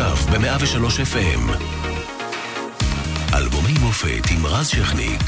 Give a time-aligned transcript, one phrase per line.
[0.00, 1.62] עכשיו ב-103 FM.
[3.34, 5.22] אלבומי מופת עם רז שכניק.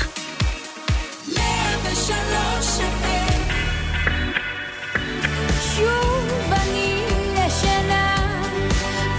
[1.37, 3.53] 103 FM.
[5.77, 7.03] שוב אני
[7.47, 8.17] ישנה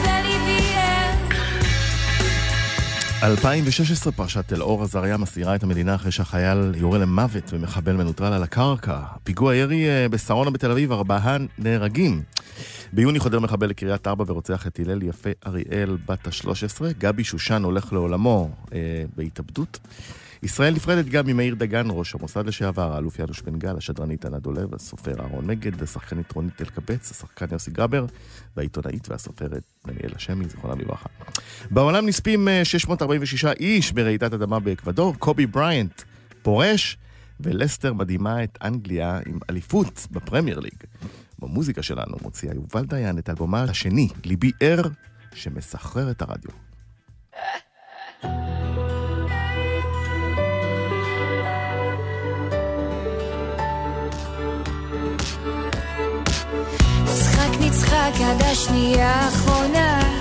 [0.04, 1.14] וליבי ער.
[3.24, 8.44] 2016 פרשת תל אור עזריה מסעירה את המדינה אחרי שהחייל יורה למוות ומחבל מנוטרל על
[8.44, 9.00] הקרקע.
[9.24, 12.22] פיגוע ירי אה, בשרונה בתל אביב, ארבעה נהרגים.
[12.94, 16.82] ביוני חודר מחבל לקריית ארבע ורוצח את הלל יפה אריאל בת ה-13.
[16.98, 19.80] גבי שושן הולך לעולמו אה, בהתאבדות.
[20.44, 24.76] ישראל נפרדת גם ממאיר דגן, ראש המוסד לשעבר, האלוף יאנוש בן גל, השדרנית ענת דולב,
[24.76, 28.06] הסופר אהרון מגד, השחקנית רונית אלקבץ, השחקן יוסי גרבר,
[28.58, 31.10] והעיתונאית והסופרת דניאלה שמי, זיכרונם לברכה.
[31.72, 36.02] בעולם נספים 646 אה, איש ברעידת אדמה באקוודור, קובי בריינט
[36.42, 36.98] פורש,
[37.40, 40.74] ולסטר מדהימה את אנגליה עם אליפות בפרמייר ליג.
[41.42, 44.82] במוזיקה שלנו מוציאה יובל דיין את אלבומה השני, ליבי ער,
[45.34, 46.52] שמסחרר את הרדיו.
[57.04, 60.21] נצחק נצחק עד השנייה האחרונה,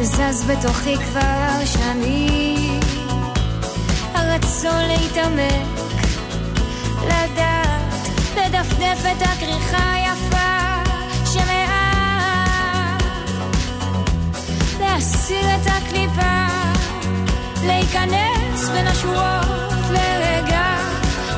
[0.00, 2.80] וזה זז בתוכי כבר שנים.
[4.14, 6.06] הרצון להתעמק,
[7.04, 10.90] לדעת, לדפדף את הכריכה היפה
[11.24, 13.02] שמעט.
[14.80, 16.46] להסיר את הקליפה,
[17.66, 20.76] להיכנס בין השורות לרגע,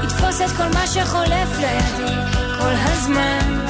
[0.03, 2.15] לתפוס את כל מה שחולף לידי
[2.59, 3.61] כל הזמן.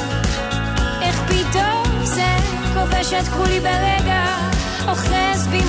[1.03, 2.37] איך פתאום זה
[2.75, 4.51] כובש את כולי ברגע
[4.89, 5.61] אוחז בי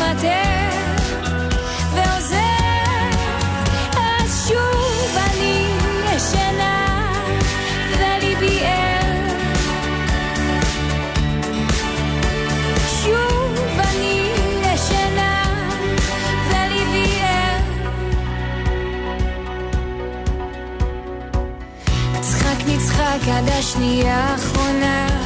[23.42, 25.21] עד השנייה האחרונה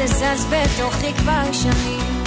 [0.00, 2.22] וזה זז בתוכי כבר שנים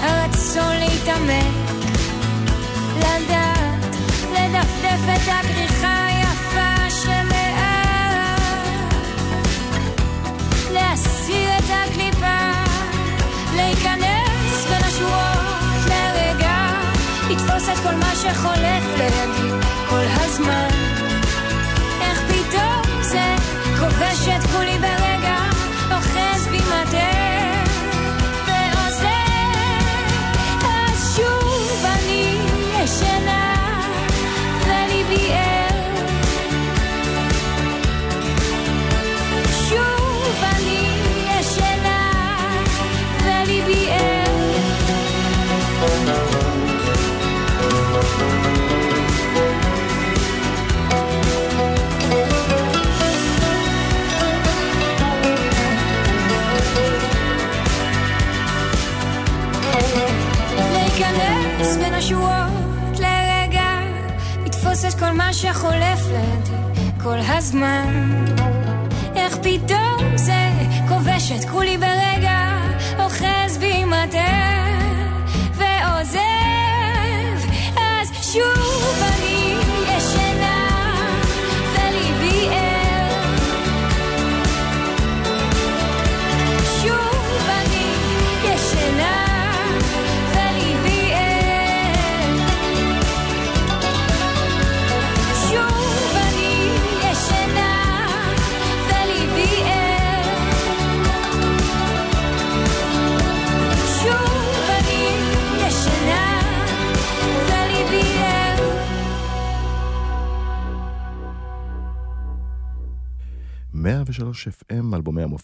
[0.00, 1.70] הרצון להתעמק,
[2.98, 3.96] לדעת,
[4.32, 8.40] לדפדף את הכריכה היפה שלאט
[10.72, 12.50] להסיר את הקליפה,
[13.56, 16.66] להיכנס בין השורות לרגע
[17.30, 20.68] לתפוס את כל מה שחולף לידי כל הזמן.
[22.00, 23.34] איך פתאום זה
[23.80, 24.78] כובש את כולי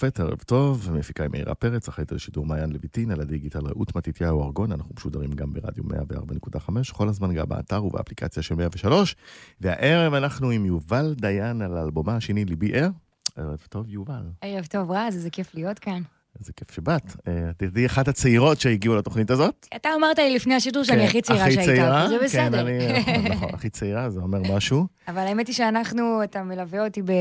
[0.08, 3.96] המופת, ערב טוב, מפיקה עם מאירה פרץ, אחראית על שידור מעיין לויטין, על הדיגיטל רעות
[3.96, 9.16] מתתיהו ארגון, אנחנו משודרים גם ברדיו 104.5, כל הזמן גם באתר ובאפליקציה של 103,
[9.60, 12.88] והערב אנחנו עם יובל דיין על האלבומה השני, ליבי ער.
[13.36, 14.22] ערב טוב, יובל.
[14.42, 16.02] ערב טוב, רז, איזה כיף להיות כאן.
[16.40, 17.02] איזה כיף שבאת.
[17.28, 19.66] אה, תדעי אחת הצעירות שהגיעו לתוכנית הזאת.
[19.76, 22.66] אתה אמרת לי לפני השידור שאני כן, הכי צעירה שהייתה, זה כן, בסדר.
[22.98, 24.86] נכון, נכון, הכי צעירה, זה אומר משהו.
[25.08, 27.14] אבל האמת היא שאנחנו, אתה מלווה אותי הרבה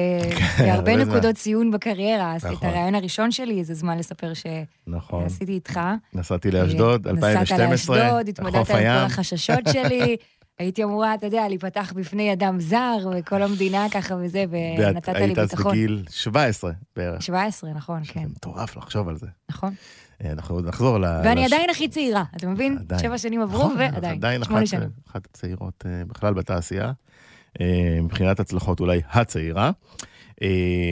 [0.60, 0.96] בהרבה.
[0.96, 2.36] נקודות ציון בקריירה.
[2.36, 2.70] אז את נכון.
[2.70, 4.32] הרעיון הראשון שלי, זה זמן לספר
[4.88, 5.30] נכון.
[5.30, 5.80] שעשיתי איתך.
[6.14, 8.86] נסעתי לאשדוד, אה, 2012, נסעת לאשדוד, התמודדת עם כל.
[8.86, 10.16] החששות שלי.
[10.60, 15.40] הייתי אמורה, אתה יודע, להיפתח בפני אדם זר, וכל המדינה ככה וזה, ונתת לי היית
[15.40, 15.72] אז ביטחון.
[15.72, 17.22] בגיל 17 בערך.
[17.22, 19.28] 17, נכון, כן, מטורף לחשוב על זה.
[19.50, 19.74] נכון.
[20.24, 21.04] אה, אנחנו עוד נחזור ל...
[21.04, 22.78] ואני עדיין הכי צעירה, אתה מבין?
[22.78, 23.02] עדיין.
[23.02, 24.90] שבע שנים עברו, נכון, ועדיין, עדיין שמונה שנים.
[25.10, 26.92] אחת הצעירות אה, בכלל בתעשייה.
[27.62, 29.72] אה, מבחינת הצלחות אולי הצעירה.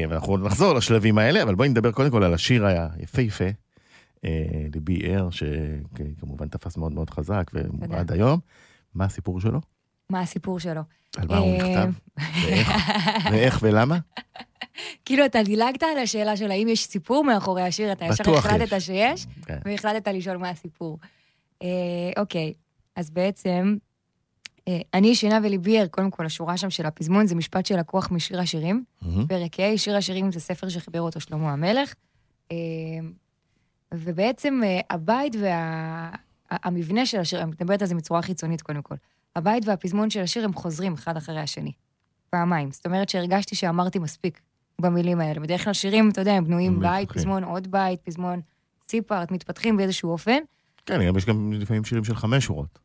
[0.09, 3.45] ואנחנו עוד נחזור לשלבים האלה, אבל בואי נדבר קודם כל על השיר היפהפה,
[4.73, 7.51] ליבי ער, שכמובן תפס מאוד מאוד חזק.
[7.89, 8.39] ועד היום.
[8.95, 9.61] מה הסיפור שלו?
[10.09, 10.81] מה הסיפור שלו?
[11.17, 11.91] על מה הוא אה, נכתב?
[12.43, 12.71] ואיך?
[13.31, 13.97] ואיך ולמה?
[15.05, 18.85] כאילו, אתה דילגת על השאלה של האם יש סיפור מאחורי השיר, אתה ישר החלטת יש.
[18.85, 19.59] שיש, כן.
[19.65, 20.99] והחלטת לשאול מה הסיפור.
[21.63, 21.67] אה,
[22.17, 22.53] אוקיי,
[22.95, 23.77] אז בעצם,
[24.67, 28.39] אה, אני ישנה וליבי ער, קודם כל, השורה שם של הפזמון זה משפט שלקוח משיר
[28.41, 28.83] השירים.
[29.27, 31.93] פרק ה', שיר השירים זה ספר שחיבר אותו שלמה המלך.
[33.93, 35.35] ובעצם הבית
[36.51, 38.95] והמבנה של השיר, אני מדברת על זה בצורה חיצונית קודם כל.
[39.35, 41.71] הבית והפזמון של השיר הם חוזרים אחד אחרי השני.
[42.29, 42.71] פעמיים.
[42.71, 44.41] זאת אומרת שהרגשתי שאמרתי מספיק
[44.81, 45.39] במילים האלה.
[45.39, 47.11] בדרך כלל שירים, אתה יודע, הם בנויים בית.
[47.11, 48.41] פזמון, עוד בית, פזמון
[48.87, 50.37] ציפארט, מתפתחים באיזשהו אופן.
[50.85, 52.79] כן, יש גם לפעמים שירים של חמש שורות.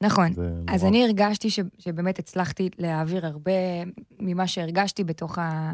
[0.00, 0.32] נכון.
[0.32, 0.84] זה אז.
[0.84, 3.52] אני הרגשתי ש, שבאמת הצלחתי להעביר הרבה
[4.20, 5.72] ממה שהרגשתי בתוך, ה,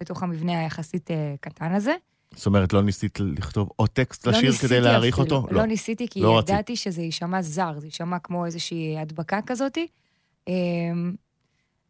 [0.00, 1.94] בתוך המבנה היחסית אה, קטן הזה.
[2.34, 5.46] זאת אומרת, לא ניסית לכתוב עוד טקסט לא לשיר כדי להעריך אותו?
[5.50, 5.66] לא.
[5.66, 6.50] ניסיתי, כי לא רצית.
[6.50, 9.86] ידעתי שזה יישמע זר, זה יישמע כמו איזושהי הדבקה כזאתי.
[10.48, 11.14] אמ,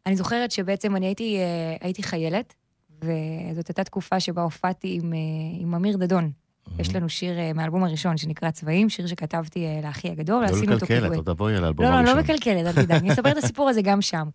[0.05, 2.53] אני זוכרת שבעצם אני הייתי, אה, הייתי חיילת,
[3.01, 5.19] וזאת הייתה תקופה שבה הופעתי עם, אה,
[5.59, 6.31] עם אמיר דדון.
[6.79, 10.73] יש לנו שיר אה, מהאלבום הראשון שנקרא צבעים, שיר שכתבתי אה, לאחי הגדול, לא ועשינו
[10.73, 11.19] אותו לקלקל, פיגועי.
[11.19, 12.15] את עוד תבואי על האלבום לא, לא, הראשון.
[12.15, 14.27] לא מקלקלת, אל תדאג, אני אספר את הסיפור הזה גם שם.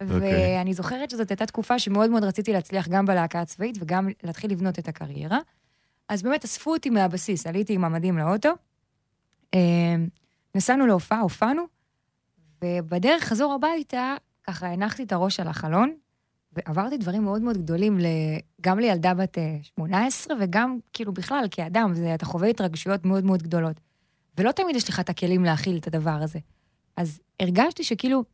[0.00, 0.56] אוקיי.
[0.56, 4.78] ואני זוכרת שזאת הייתה תקופה שמאוד מאוד רציתי להצליח גם בלהקה הצבאית וגם להתחיל לבנות
[4.78, 5.38] את הקריירה.
[6.08, 8.50] אז באמת אספו אותי מהבסיס, עליתי עם המדים לאוטו,
[9.54, 9.60] אה,
[10.54, 11.62] נסענו להופעה, הופענו,
[12.64, 15.94] ובדרך חזור הביתה, ככה הנחתי את הראש על החלון,
[16.52, 17.98] ועברתי דברים מאוד מאוד גדולים,
[18.60, 23.42] גם לילדה בת אה, 18 וגם כאילו בכלל כאדם, זה, אתה חווה התרגשויות מאוד מאוד
[23.42, 23.80] גדולות.
[24.38, 26.38] ולא תמיד יש לך את הכלים להכיל את הדבר הזה.
[26.96, 28.24] אז הרגשתי שכאילו,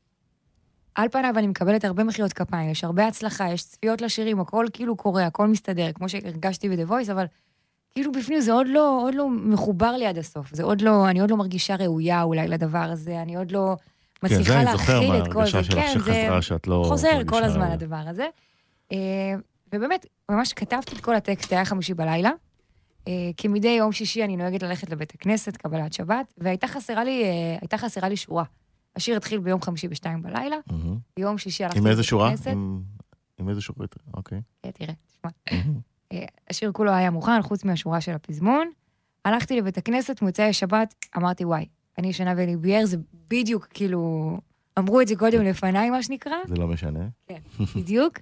[0.94, 4.96] על פניו אני מקבלת הרבה מחיאות כפיים, יש הרבה הצלחה, יש צפיות לשירים, הכל כאילו
[4.96, 7.26] קורה, הכל מסתדר, כמו שהרגשתי ב-The Voice, אבל
[7.90, 10.54] כאילו בפנים זה עוד לא, עוד לא מחובר לי עד הסוף.
[10.54, 13.76] זה עוד לא, אני עוד לא מרגישה ראויה אולי לדבר הזה, אני עוד לא
[14.32, 15.52] מצליחה אני זוכר להכיל את כל זה.
[15.52, 16.84] מההרגשה שלך כן, זה שחזרה שאת לא...
[16.88, 18.26] חוזר כל הזמן הדבר הזה.
[18.92, 18.96] אה,
[19.74, 22.30] ובאמת, ממש כתבתי את כל הטקסט, היה חמישי בלילה.
[23.08, 27.56] אה, כמדי יום שישי אני נוהגת ללכת לבית הכנסת, קבלת שבת, והייתה חסרה לי, אה,
[27.60, 28.44] הייתה חסרה לי שורה.
[28.96, 30.98] השיר התחיל ביום חמישי בשתיים בלילה, מהמם.
[31.16, 32.28] ביום שישי הלכתי עם לבית איזה שורה?
[32.28, 32.46] הכנסת.
[32.46, 32.82] עם-
[33.38, 33.86] עם איזה שורה?
[34.14, 34.40] אוקיי.
[34.64, 35.30] אה, תראה, תשמע.
[36.12, 38.68] אה, השיר כולו היה מוכן, חוץ מהשורה של הפזמון.
[39.24, 41.66] הלכתי לבית הכנסת, מוצאי שבת, אמרתי, וואי,
[41.98, 42.96] אני ישנה וליבייר, זה
[43.30, 44.30] בדיוק, כאילו,
[44.78, 47.08] אמרו את זה קודם לפניי, מה שנקרא, זה לא משנה.
[47.76, 48.18] בדיוק.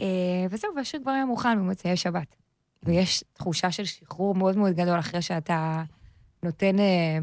[0.00, 0.06] אה,
[0.50, 2.36] וזהו, והשיר כבר היה מוכן במוצאי שבת.
[2.82, 5.82] ויש תחושה של שחרור מאוד מאוד גדול אחרי שאתה
[6.42, 7.18] נותן, אה,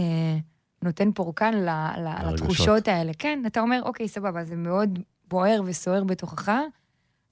[0.00, 0.36] אה,
[0.82, 2.40] נותן פורקן ל- ל- לרגשות.
[2.40, 3.12] לתחושות האלה.
[3.18, 6.52] כן, אתה אומר, אוקיי, סבבה, זה מאוד בוער וסוער בתוכך,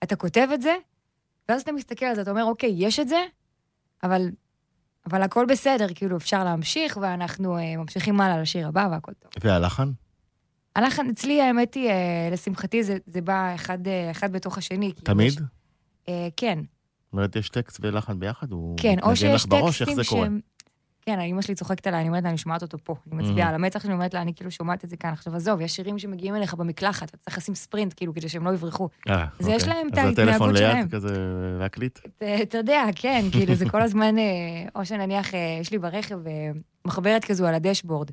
[0.02, 0.74] אתה כותב את זה,
[1.48, 3.22] ואז אתה מסתכל על זה, אתה אומר, אוקיי, יש את זה,
[4.02, 4.28] אבל,
[5.06, 9.30] אבל הכל בסדר, כאילו, אפשר להמשיך, ואנחנו אה, ממשיכים הלאה לשיר הבא, והכל טוב.
[9.44, 9.90] והלחן?
[10.76, 14.92] הלחן אצלי, האמת היא, אה, לשמחתי, זה, זה בא אחד, אה, אחד בתוך השני.
[14.92, 15.32] כאילו, תמיד?
[15.32, 15.38] יש-
[16.08, 16.58] אה, כן,
[17.04, 18.52] זאת אומרת, יש טקסט ולחן ביחד?
[18.52, 19.64] הוא כן, או שיש לך בראש?
[19.82, 20.24] איך טקסטים זה קורה?
[20.26, 20.40] שהם...
[21.02, 22.94] כן, אמא שלי צוחקת עליי, אני אומרת לה, אני שומעת אותו פה.
[23.12, 25.12] אני מצביעה על המצח שלי, אומרת לה, אני כאילו שומעת את זה כאן.
[25.12, 28.50] עכשיו, עזוב, יש שירים שמגיעים אליך במקלחת, אתה צריך לשים ספרינט, כאילו, כדי שהם לא
[28.50, 28.88] יברחו.
[29.08, 29.74] אה, אז יש אוקיי.
[29.78, 30.88] להם את אז הטלפון ההתנהגות ליד שלהם.
[30.88, 31.08] כזה
[31.58, 31.98] להקליט?
[31.98, 34.24] אתה- אתה יודע, כן, כאילו, זה כל הזמן, אה,
[34.74, 36.50] או שנניח, אה, יש לי ברכב אה,
[36.84, 38.10] מחברת כזו על הדשבורד.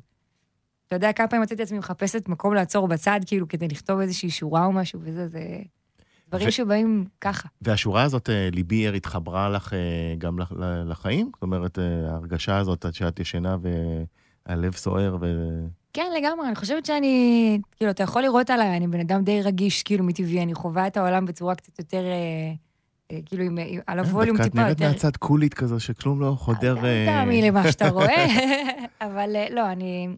[0.88, 4.30] אתה יודע כמה פעמים מצאתי את עצמי מחפשת מקום לעצור בצד, כאילו, כדי לכתוב איזושהי
[4.30, 5.40] שורה או משהו, וזה, זה...
[6.28, 7.48] דברים ו- שבאים ככה.
[7.62, 9.78] והשורה הזאת, אה, ליבי ער, התחברה לך אה,
[10.18, 10.52] גם לח-
[10.86, 11.30] לחיים?
[11.34, 13.56] זאת אומרת, אה, ההרגשה הזאת שאת ישנה
[14.46, 15.26] והלב סוער ו...
[15.92, 19.82] כן, לגמרי, אני חושבת שאני, כאילו, אתה יכול לראות עליי, אני בן אדם די רגיש,
[19.82, 22.02] כאילו, מטבעי, אני חווה את העולם בצורה קצת יותר,
[23.26, 24.92] כאילו, עם, על הווליום דווקא את טיפה נראית יותר...
[24.92, 26.76] מהצד קולית כזו, שכלום לא חודר...
[27.06, 28.26] תאמין למה שאתה רואה,
[29.00, 30.08] אבל לא, אני...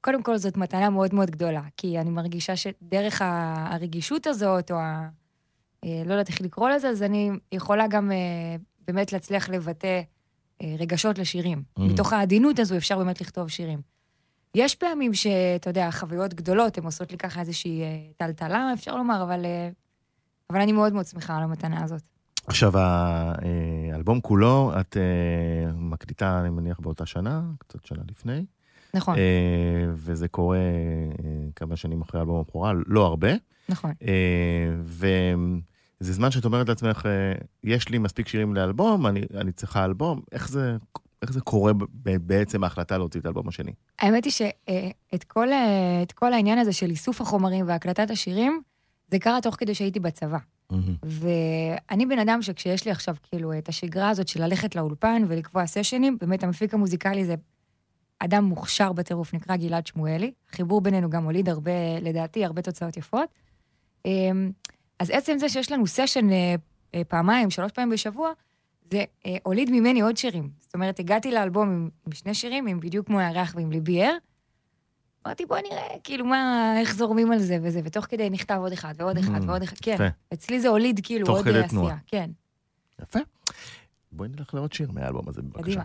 [0.00, 4.76] קודם כל, זאת מתנה מאוד מאוד גדולה, כי אני מרגישה שדרך הרגישות הזאת, או
[5.84, 8.56] לא יודעת איך לקרוא לזה, אז אני יכולה גם אה,
[8.86, 10.02] באמת להצליח לבטא
[10.62, 11.62] אה, רגשות לשירים.
[11.78, 11.82] Mm.
[11.82, 13.80] מתוך העדינות הזו אפשר באמת לכתוב שירים.
[14.54, 19.22] יש פעמים שאתה יודע, חוויות גדולות, הן עושות לי ככה איזושהי אה, טלטלה, אפשר לומר,
[19.22, 19.68] אבל, אה,
[20.50, 22.02] אבל אני מאוד מאוד שמחה על המתנה הזאת.
[22.46, 22.72] עכשיו,
[23.92, 24.96] האלבום כולו, את
[25.74, 28.44] מקליטה, אני מניח, באותה שנה, קצת שנה לפני.
[28.94, 29.16] נכון.
[29.92, 30.58] וזה קורה
[31.56, 33.28] כמה שנים אחרי אלבום הבכורה, לא הרבה.
[33.68, 33.92] נכון.
[34.82, 37.08] וזה זמן שאת אומרת לעצמך,
[37.64, 40.76] יש לי מספיק שירים לאלבום, אני, אני צריכה אלבום, איך זה
[41.22, 43.72] איך זה קורה בעצם ההחלטה להוציא את האלבום השני?
[43.98, 45.48] האמת היא שאת כל,
[46.14, 48.60] כל העניין הזה של איסוף החומרים והקלטת השירים,
[49.10, 50.38] זה קרה תוך כדי שהייתי בצבא.
[50.72, 50.76] Mm-hmm.
[51.02, 56.18] ואני בן אדם שכשיש לי עכשיו כאילו את השגרה הזאת של ללכת לאולפן ולקבוע סשנים,
[56.20, 57.34] באמת המפיק המוזיקלי זה
[58.18, 60.32] אדם מוכשר בטירוף, נקרא גלעד שמואלי.
[60.52, 63.28] החיבור בינינו גם הוליד הרבה, לדעתי, הרבה תוצאות יפות.
[64.04, 64.50] אמ,
[64.98, 66.54] אז עצם זה שיש לנו סשן אה,
[66.94, 68.32] אה, פעמיים, שלוש פעמים בשבוע,
[68.90, 70.50] זה אה, הוליד ממני עוד שירים.
[70.60, 74.16] זאת אומרת, הגעתי לאלבום עם, עם שני שירים, עם בדיוק כמו הירח ועם ליבי ער.
[75.26, 78.94] אמרתי, בוא נראה, כאילו, מה, איך זורמים על זה וזה, ותוך כדי נכתב עוד אחד
[78.96, 80.08] ועוד אחד mm, ועוד אחד, כן.
[80.32, 81.96] אצלי זה הוליד כאילו עוד עשייה.
[82.06, 82.30] כן.
[83.02, 83.18] יפה.
[84.18, 85.62] בואי נלך לעוד שיר מהאלבום הזה, בבקשה.
[85.62, 85.84] קדימה.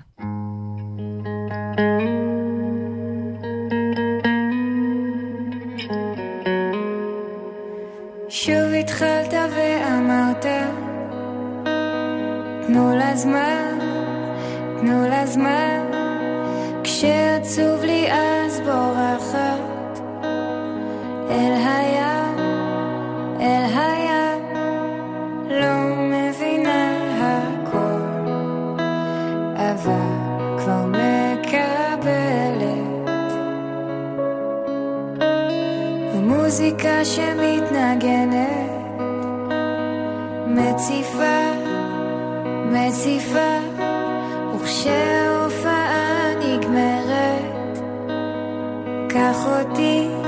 [8.30, 10.46] שוב התחלת ואמרת
[12.68, 13.80] תנו לה זמן,
[14.80, 15.92] תנו לה זמן,
[16.84, 20.00] כשעצוב לי אז בורחת
[21.30, 21.54] אל
[37.04, 38.64] המוזיקה שמתנגנת
[44.56, 47.80] וכשההופעה נגמרת,
[49.10, 50.23] קח אותי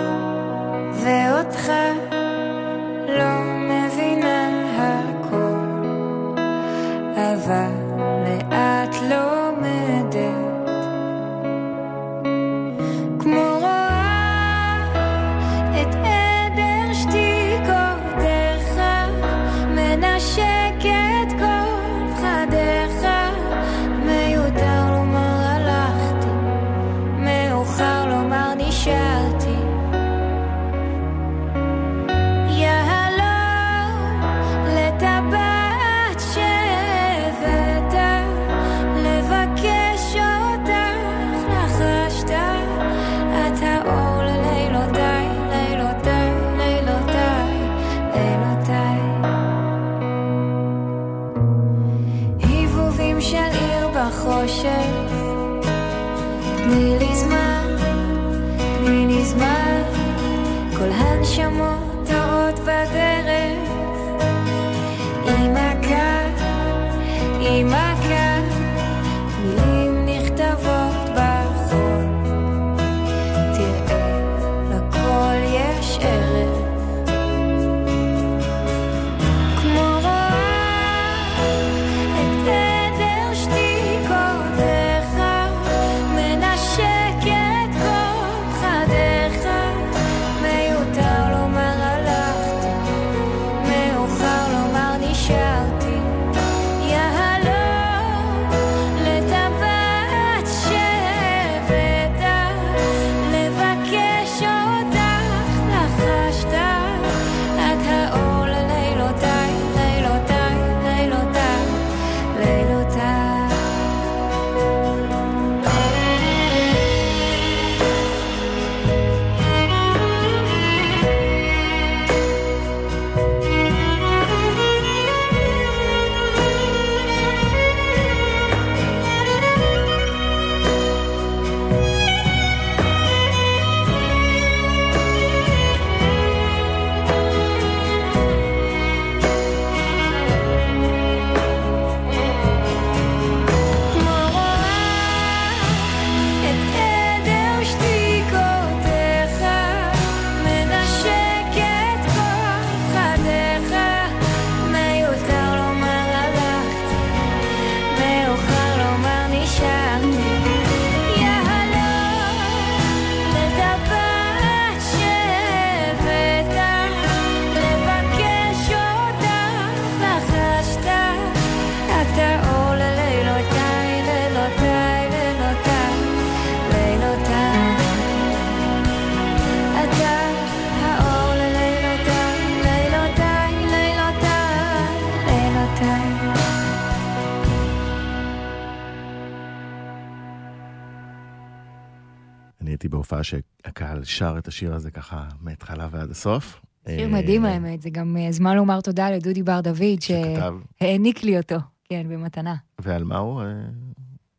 [192.86, 196.62] הייתי בהופעה שהקהל שר את השיר הזה ככה מההתחלה ועד הסוף.
[196.88, 201.38] שיר אה, מדהים האמת, זה גם אה, זמן לומר תודה לדודי בר דוד, שהעניק לי
[201.38, 202.56] אותו, כן, במתנה.
[202.80, 203.42] ועל מה הוא?
[203.42, 203.46] אה,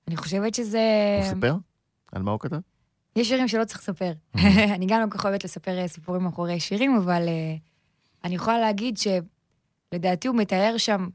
[0.08, 0.80] אני חושבת שזה...
[1.22, 1.56] הוא סיפר?
[2.12, 2.56] על מה הוא כתב?
[3.16, 4.12] יש שירים שלא צריך לספר.
[4.76, 7.22] אני גם לא כל כך אוהבת לספר סיפורים מאחורי שירים, אבל
[8.24, 11.08] אני יכולה להגיד שלדעתי הוא מתאר שם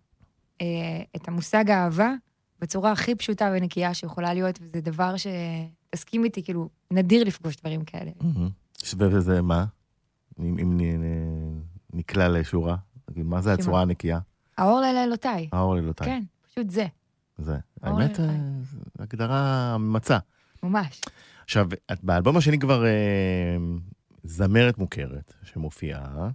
[1.15, 2.13] את המושג אהבה
[2.59, 5.17] בצורה הכי פשוטה ונקייה שיכולה להיות, וזה דבר
[5.95, 8.11] שתסכים איתי, כאילו, נדיר לפגוש דברים כאלה.
[8.21, 8.49] מהמם.
[8.99, 9.65] וזה מה?
[10.39, 10.79] אם
[11.93, 12.75] נקלע לשורה?
[13.15, 13.53] מה זה?
[13.53, 14.19] הצורה הנקייה?
[14.57, 15.49] האור ללילותיי.
[15.51, 16.07] האור לילותיי.
[16.07, 16.85] כן, פשוט זה,
[17.37, 17.57] זה.
[17.81, 18.19] האמת.
[18.19, 18.25] אה,
[18.99, 20.17] הגדרה ממצה.
[20.63, 21.01] ממש.
[21.43, 23.57] עכשיו, את באלבום השני כבר אה,
[24.23, 26.29] זמרת מוכרת שמופיעה,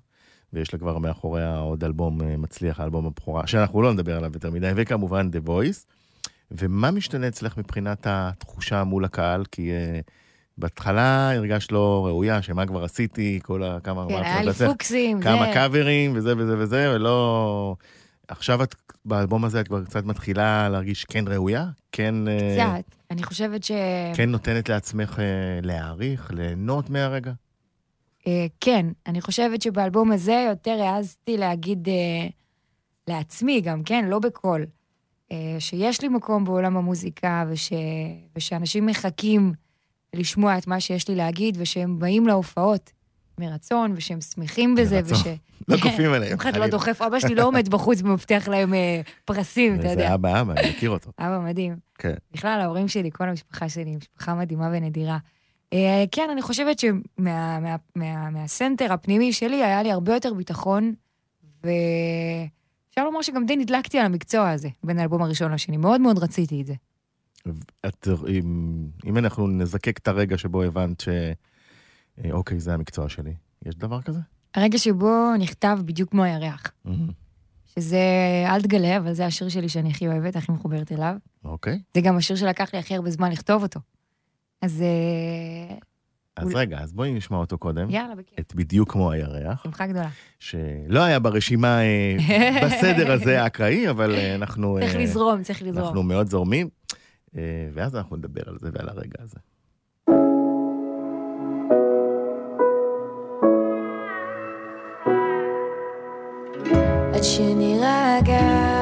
[0.52, 4.50] ויש לה כבר מאחוריה עוד אלבום אה, מצליח, האלבום הבכורה, שאנחנו לא נדבר עליו יותר
[4.50, 5.86] מדי, וכמובן The Voice.
[6.50, 9.44] ומה משתנה אצלך מבחינת התחושה מול הקהל?
[9.52, 10.00] כי אה,
[10.58, 13.78] בהתחלה הרגשת לא ראויה, שמה כבר עשיתי, כל ה...
[13.80, 14.06] כמה...
[14.08, 15.24] כן, היה לי פוקסים, זה...
[15.24, 17.76] כמה קאברים וזה וזה וזה, ולא...
[18.28, 18.74] עכשיו את,
[19.04, 21.66] באלבום הזה את כבר קצת מתחילה להרגיש כן ראויה?
[21.92, 22.28] כן...
[22.28, 22.96] אה, קצת.
[23.10, 23.72] אני חושבת ש...
[24.14, 27.32] כן נותנת לעצמך אה, להעריך, ליהנות מהרגע?
[28.26, 32.28] אה, כן, אני חושבת שבאלבום הזה יותר העזתי להגיד אה,
[33.08, 34.66] לעצמי גם, כן, לא בקול,
[35.58, 37.72] שיש לי מקום בעולם המוזיקה וש,
[38.36, 39.52] ושאנשים מחכים
[40.14, 42.92] לשמוע את מה שיש לי להגיד ושהם באים להופעות
[43.40, 45.18] מרצון ושהם שמחים בזה מרצון.
[45.18, 45.26] וש...
[45.68, 46.32] לא כופים עליהם.
[46.32, 46.66] אף אחד לא.
[46.66, 50.14] דוחף, אבא שלי לא עומד בחוץ ומבטיח להם אה, פרסים, אתה זה יודע.
[50.14, 51.10] אבא אבא, אני מכיר אותו.
[51.20, 51.76] אבא מדהים.
[51.98, 52.14] כן.
[52.32, 55.18] בכלל, ההורים שלי, כל המשפחה שלי, משפחה מדהימה ונדירה.
[55.72, 60.94] אה, כן, אני חושבת שמהסנטר מה, מה, מהסנטר הפנימי שלי היה לי הרבה יותר ביטחון,
[62.96, 65.76] ואפשר לומר שגם די נדלקתי על המקצוע הזה, בין האלבום הראשון לשני.
[65.76, 66.74] מאוד מאוד רציתי את זה.
[67.86, 71.08] את, אם, אם אנחנו נזקק את הרגע שבו הבנת ש...
[72.24, 73.34] אה, אוקיי, זה המקצוע שלי,
[73.66, 74.20] יש דבר כזה?
[74.54, 76.72] הרגע שבו נכתב בדיוק כמו הירח,
[77.66, 78.00] שזה
[78.46, 81.16] אל תגלה, אבל זה השיר שלי שאני הכי אוהבת, הכי מחוברת אליו.
[81.44, 81.78] אוקיי.
[81.94, 83.80] זה גם השיר שלקח לי הכי הרבה זמן לכתוב אותו.
[84.62, 85.76] אז אה,
[86.36, 87.90] אז רגע, אז בואי נשמע אותו קודם.
[87.90, 88.38] יאללה, בכיף.
[88.40, 90.08] את בדיוק כמו הירח, שמחה גדולה.
[90.38, 92.16] שלא היה ברשימה אה,
[92.66, 94.76] בסדר הזה האקראי, אבל אה, אנחנו...
[94.80, 95.86] צריך אה, לזרום, צריך לזרום.
[95.86, 96.68] אנחנו מאוד זורמים,
[97.72, 99.38] ואז אנחנו נדבר על זה ועל הרגע הזה.
[107.14, 108.76] עד שנירגע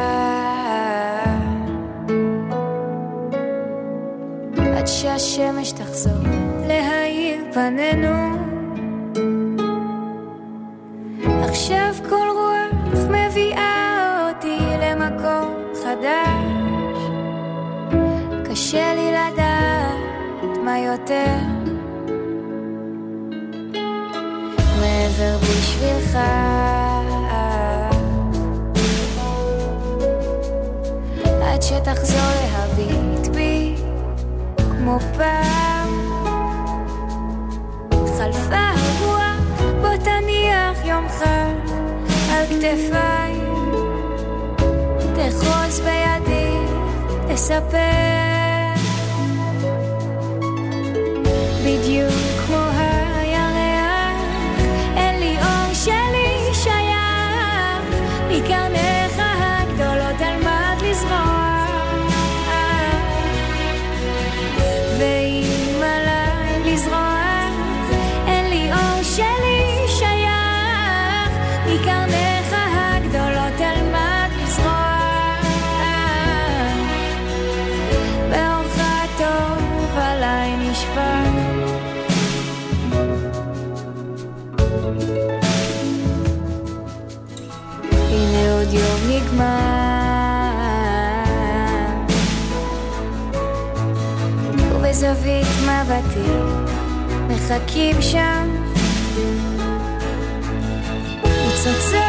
[4.77, 6.13] עד שהשמש תחזור
[6.69, 7.04] להאיר
[7.55, 8.37] פנינו.
[11.43, 16.99] עכשיו כל רוח מביאה אותי למקום חדש.
[18.51, 21.35] קשה לי לדעת מה יותר.
[24.81, 26.19] מעבר בשבילך.
[31.43, 33.75] עד שתחזור להביט בי
[34.57, 35.54] כמו פעם
[42.55, 43.35] על כתפיי
[45.15, 46.57] תחוז בידי
[47.29, 48.15] תספר.
[51.65, 52.24] בדיוק
[95.25, 96.31] ובזווית מבטי.
[97.29, 98.49] מחכים שם.
[101.25, 102.04] ניצוצות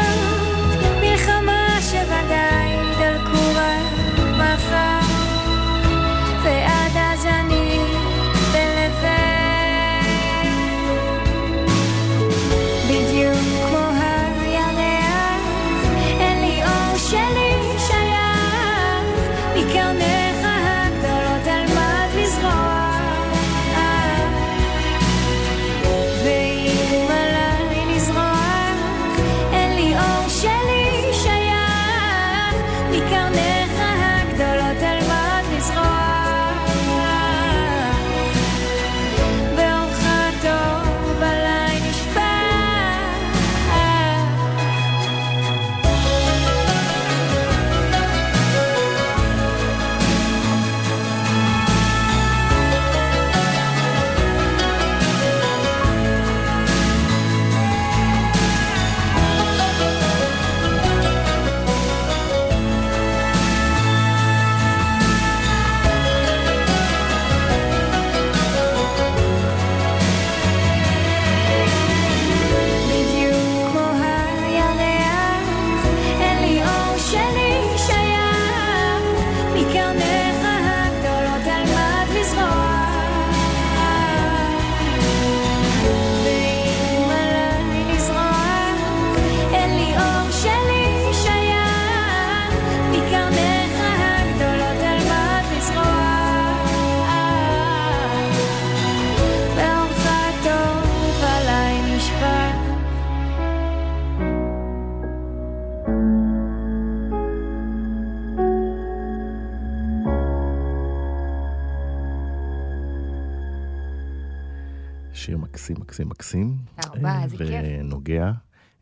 [115.74, 116.56] מקסים, מקסים, מקסים.
[116.80, 117.48] תודה רבה, איזה כיף.
[117.80, 118.32] ונוגע.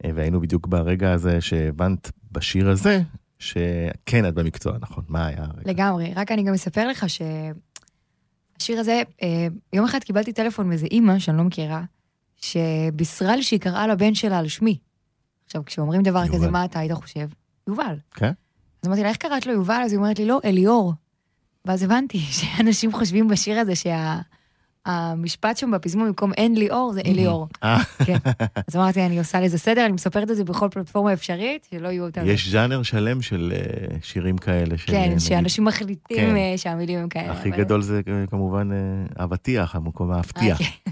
[0.04, 3.02] אה, והיינו בדיוק ברגע הזה שהבנת בשיר הזה,
[3.38, 5.04] שכן את במקצוע, נכון?
[5.08, 5.70] מה היה הרגע?
[5.70, 11.18] לגמרי, רק אני גם אספר לך שהשיר הזה, אה, יום אחד קיבלתי טלפון מאיזה אימא
[11.18, 11.82] שאני לא מכירה,
[12.36, 14.78] שבישרה לי שהיא קראה לבן שלה על שמי.
[15.46, 16.34] עכשיו, כשאומרים דבר יובל.
[16.34, 17.28] כזה, מה אתה היית חושב?
[17.68, 17.96] יובל.
[18.14, 18.32] כן?
[18.82, 19.80] אז אמרתי לה, איך קראת לו יובל?
[19.84, 20.94] אז היא אומרת לי, לא, אליאור.
[21.64, 23.72] ואז הבנתי שאנשים חושבים בשיר הזה
[24.88, 27.48] שהמשפט שם בפזמון במקום אין לי אור, זה אליאור.
[27.62, 28.16] אה, כן.
[28.68, 32.04] אז אמרתי, אני עושה לזה סדר, אני מספרת את זה בכל פלטפורמה אפשרית, שלא יהיו
[32.06, 32.22] אותם.
[32.26, 34.72] יש ז'אנר שלם של אה, שירים כאלה.
[34.72, 36.36] אה, כן, נגיד, שאנשים מחליטים כן.
[36.36, 37.32] אה, שהמילים הם כאלה.
[37.32, 40.54] הכי גדול זה אה, כמובן אה, אבטיח, המקום ההפתיע.
[40.54, 40.90] אה, כן.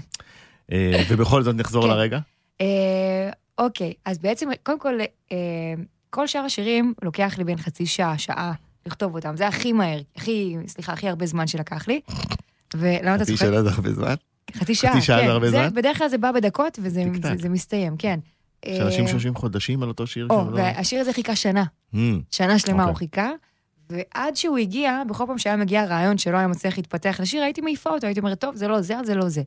[0.71, 1.89] אה, ובכל זאת נחזור כן.
[1.89, 2.19] לרגע.
[2.61, 4.99] אה, אוקיי, אז בעצם, קודם כל,
[5.31, 5.37] אה,
[6.09, 8.53] כל שאר השירים לוקח לי בין חצי שעה, שעה,
[8.85, 9.37] לכתוב אותם.
[9.37, 12.01] זה הכי מהר, הכי, סליחה, הכי הרבה זמן שלקח לי.
[12.75, 13.45] ולמה אתה חצי צוחק?
[13.45, 14.13] שנה זה הרבה זמן.
[14.53, 15.25] חצי שעה, חצי שעה כן.
[15.25, 15.69] זה הרבה זמן?
[15.73, 17.03] בדרך כלל זה בא בדקות וזה.
[17.21, 18.19] זה- זה מסתיים, כן.
[18.65, 20.27] יש אנשים אה, שיושבים חודשים על אותו שיר.
[20.29, 21.63] או, לא- והשיר הזה חיכה שנה.
[21.93, 21.97] Hmm,
[22.31, 22.89] שנה שלמה אוקיי.
[22.91, 23.29] הוא חיכה,
[23.89, 27.89] ועד שהוא הגיע, בכל פעם שהיה מגיע רעיון שלא היה מצליח להתפתח לשיר, הייתי מעיפה
[27.89, 29.41] אותו, הייתי אומרת, טוב, זה לא זה, זה לא זה.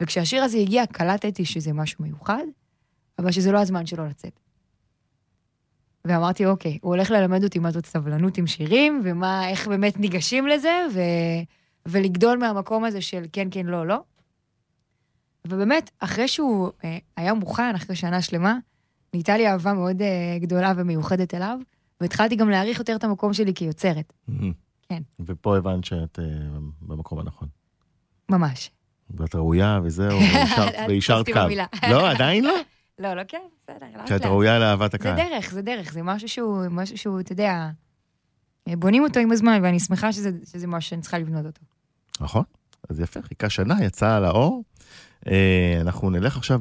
[0.00, 2.44] וכשהשיר הזה הגיע, קלטתי שזה משהו מיוחד,
[3.18, 4.40] אבל שזה לא הזמן שלו לצאת.
[6.04, 10.46] ואמרתי, אוקיי, הוא הולך ללמד אותי מה זאת סבלנות עם שירים, ומה, איך באמת ניגשים
[10.46, 11.00] לזה, ו...
[11.88, 14.02] ולגדול מהמקום הזה של כן, כן, לא, לא.
[15.46, 18.58] ובאמת, אחרי שהוא אה, היה מוכן, אחרי שנה שלמה,
[19.14, 21.58] נהייתה לי אהבה מאוד אה, גדולה ומיוחדת אליו,
[22.00, 24.12] והתחלתי גם להעריך יותר את המקום שלי כיוצרת.
[24.88, 25.02] כן.
[25.20, 26.24] ופה הבנת שאת אה,
[26.80, 27.48] במקום הנכון.
[28.28, 28.70] ממש.
[29.10, 30.18] ואת ראויה וזהו,
[30.88, 31.40] תתפסי קו.
[31.90, 32.54] לא, עדיין לא?
[32.98, 34.24] לא, לא, כן, בסדר, לאט שאת.
[34.24, 35.16] ראויה לאהבת זה הקהל.
[35.16, 37.70] דרך, זה דרך, זה משהו שהוא, משהו שהוא, אתה יודע,
[38.68, 41.60] בונים אותו עם הזמן, ואני שמחה שזה, שזה משהו שאני צריכה לבנות אותו.
[42.20, 42.44] נכון,
[42.90, 44.62] אז יפה, חיכה שנה, יצא לאור.
[45.26, 46.60] אה, אנחנו נלך עכשיו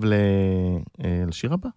[1.03, 1.69] אה, לשיר הבא.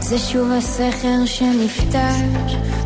[0.00, 2.81] זה שוב הסכר שנפתח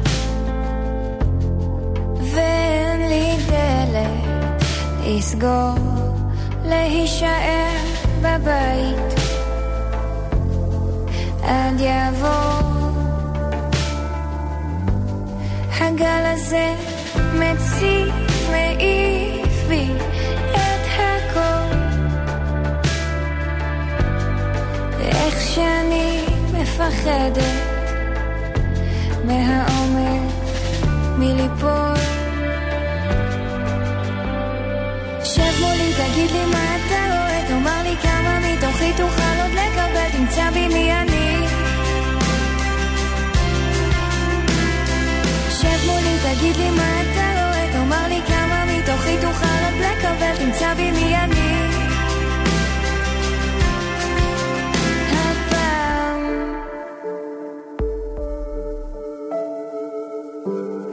[5.06, 5.74] לסגור,
[6.64, 7.76] להישאר
[8.20, 9.20] בבית.
[11.42, 12.90] עד יעבור
[15.80, 16.74] הגל הזה
[17.34, 18.14] מציף,
[18.50, 19.88] מעיף בי
[20.50, 21.76] את הכל.
[24.98, 27.42] ואיך שאני מפחדת
[29.24, 30.32] מהעומק
[31.18, 31.95] מליפול
[35.96, 40.92] תגיד לי מה אתה רואה, תאמר לי כמה מתוכי תוכל עוד לקבל, תמצא בי מי
[40.92, 41.46] אני.
[45.50, 50.74] שב מולי, תגיד לי מה אתה רואה, תאמר לי כמה מתוכי תוכל עוד לקבל, תמצא
[50.74, 51.56] בי מי אני.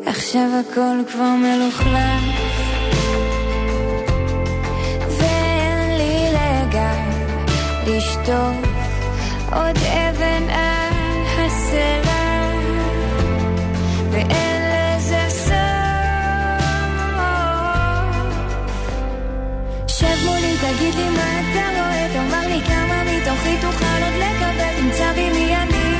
[0.05, 2.42] עכשיו הכל כבר מלוכלך
[8.03, 8.55] לשטוף
[9.51, 12.51] עוד אבן על הסלע
[14.11, 15.53] ואין לזה סוף
[19.87, 25.13] שב מולי, תגיד לי מה אתה רואה, תאמר לי כמה מתוכי תוכל עוד לקבל, תמצא
[25.13, 25.93] בי מי אני.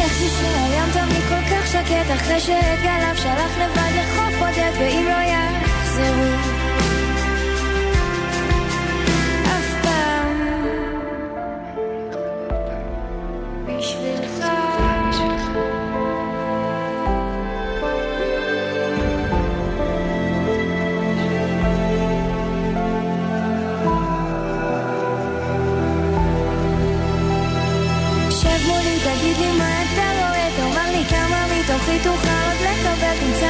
[0.00, 6.51] איך תמיד כל כך שקט, אחרי שאת גליו שלח לבד לחוף בודד, ואם לא יחזרו.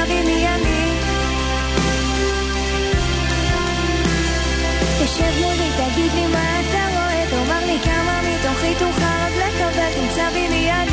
[0.09, 0.93] בי מי אני.
[5.05, 10.31] תשב מולי, תגיד לי מה אתה רואה, תאמר לי כמה מתוכי תוכל עוד לקבל, תמצא
[10.31, 10.92] בי מי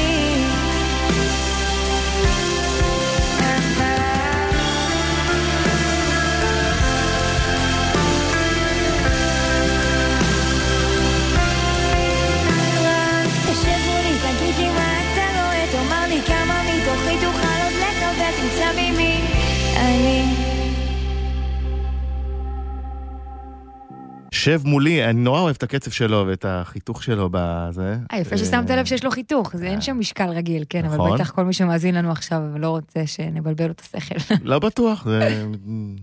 [24.40, 27.96] שב מולי, אני נורא אוהב את הקצב שלו ואת החיתוך שלו בזה.
[28.12, 31.16] אה, יפה ששמת לב שיש לו חיתוך, זה אין שם משקל רגיל, כן, אבל נכון.
[31.16, 34.36] בטח כל מי שמאזין לנו עכשיו לא רוצה שנבלבל לו את השכל.
[34.44, 35.08] לא בטוח,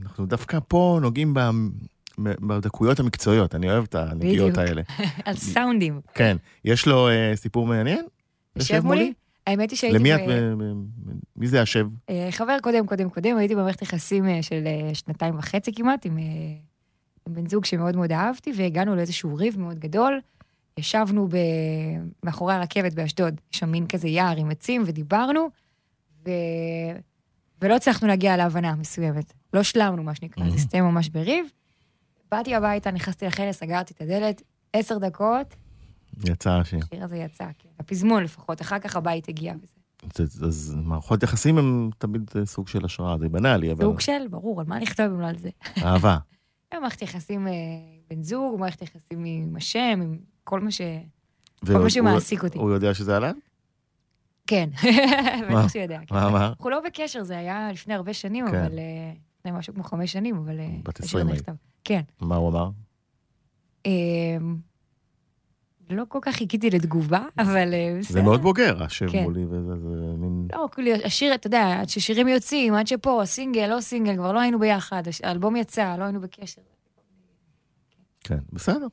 [0.03, 1.35] אנחנו דווקא פה נוגעים
[2.19, 4.59] בדקויות המקצועיות, אני אוהב את הנגיעות.
[4.59, 4.83] האלה.
[5.25, 6.01] על סאונדים.
[6.15, 8.05] כן, יש לו אה, סיפור מעניין?
[8.57, 9.13] יושב מולי?
[9.47, 9.99] האמת היא שהייתי...
[9.99, 10.21] למי את,
[11.37, 11.87] מי זה השב?
[12.11, 16.11] אה, חבר קודם, קודם, קודם, הייתי במערכת יחסים אה, של אה, שנתיים וחצי כמעט, אה,
[16.11, 16.19] עם
[17.29, 20.21] בן זוג שמאוד מאוד אהבתי, והגענו לאיזשהו ריב מאוד גדול.
[20.79, 21.37] ישבנו ב...
[22.23, 25.49] מאחורי הרכבת באשדוד, יש שם מין כזה יער עם עצים, ודיברנו,
[26.27, 26.31] ו...
[27.63, 29.33] ולא הצלחנו להגיע להבנה מסוימת.
[29.55, 30.55] לא שלמנו, מה שנקרא, זה Mhm.
[30.55, 31.47] הסתיים ממש בריב.
[32.31, 35.55] באתי הביתה, נכנסתי לחדר, סגרתי את הדלת, עשר דקות,
[36.25, 36.79] יצא השיר.
[36.85, 37.69] השיר הזה יצא, כן.
[37.79, 39.73] הפזמון לפחות, אחר כך הבית הגיע וזה.
[40.25, 44.29] אז- אז מערכות יחסים הם תמיד אה, סוג של השראה, זה בנאלי, אבל סוג של,
[44.31, 45.49] ברור, על מה לכתוב אם לא על זה?
[45.83, 46.17] אהבה.
[46.75, 47.53] מערכת יחסים אה,
[48.11, 50.81] בן זוג, מערכת יחסים עם השם, עם כל מה ש...
[51.63, 52.59] והוא- מה שמעסיק אותי.
[52.59, 53.35] הוא יודע שזה עליו?
[54.47, 54.69] כן?
[55.51, 55.99] בטח שיודע.
[56.07, 56.15] כן.
[56.15, 56.49] מה אמר?
[56.49, 58.55] אנחנו לא בקשר, זה היה לפני הרבה שנים, כן.
[58.55, 58.79] אבל...
[58.79, 60.61] אה, לפני משהו כמו חמש שנים, אבל...
[60.61, 61.41] אה, בת השיר 20 היית.
[61.41, 61.53] נכתב.
[61.85, 62.01] כן.
[62.21, 62.71] מה הוא אמר?
[65.91, 68.13] לא כל כך חיכיתי לתגובה, אבל אה, בסדר.
[68.13, 69.23] זה מאוד בוגר, השב כן.
[69.23, 70.49] מולי וזה, זה מין...
[70.53, 74.41] לא, כאילו, השיר, אתה יודע, עד ששירים יוצאים, עד שפה, סינגל, לא סינגל, כבר לא
[74.41, 76.63] היינו ביחד, האלבום יצא, לא היינו בקשר.
[78.21, 78.87] כן, בסדר.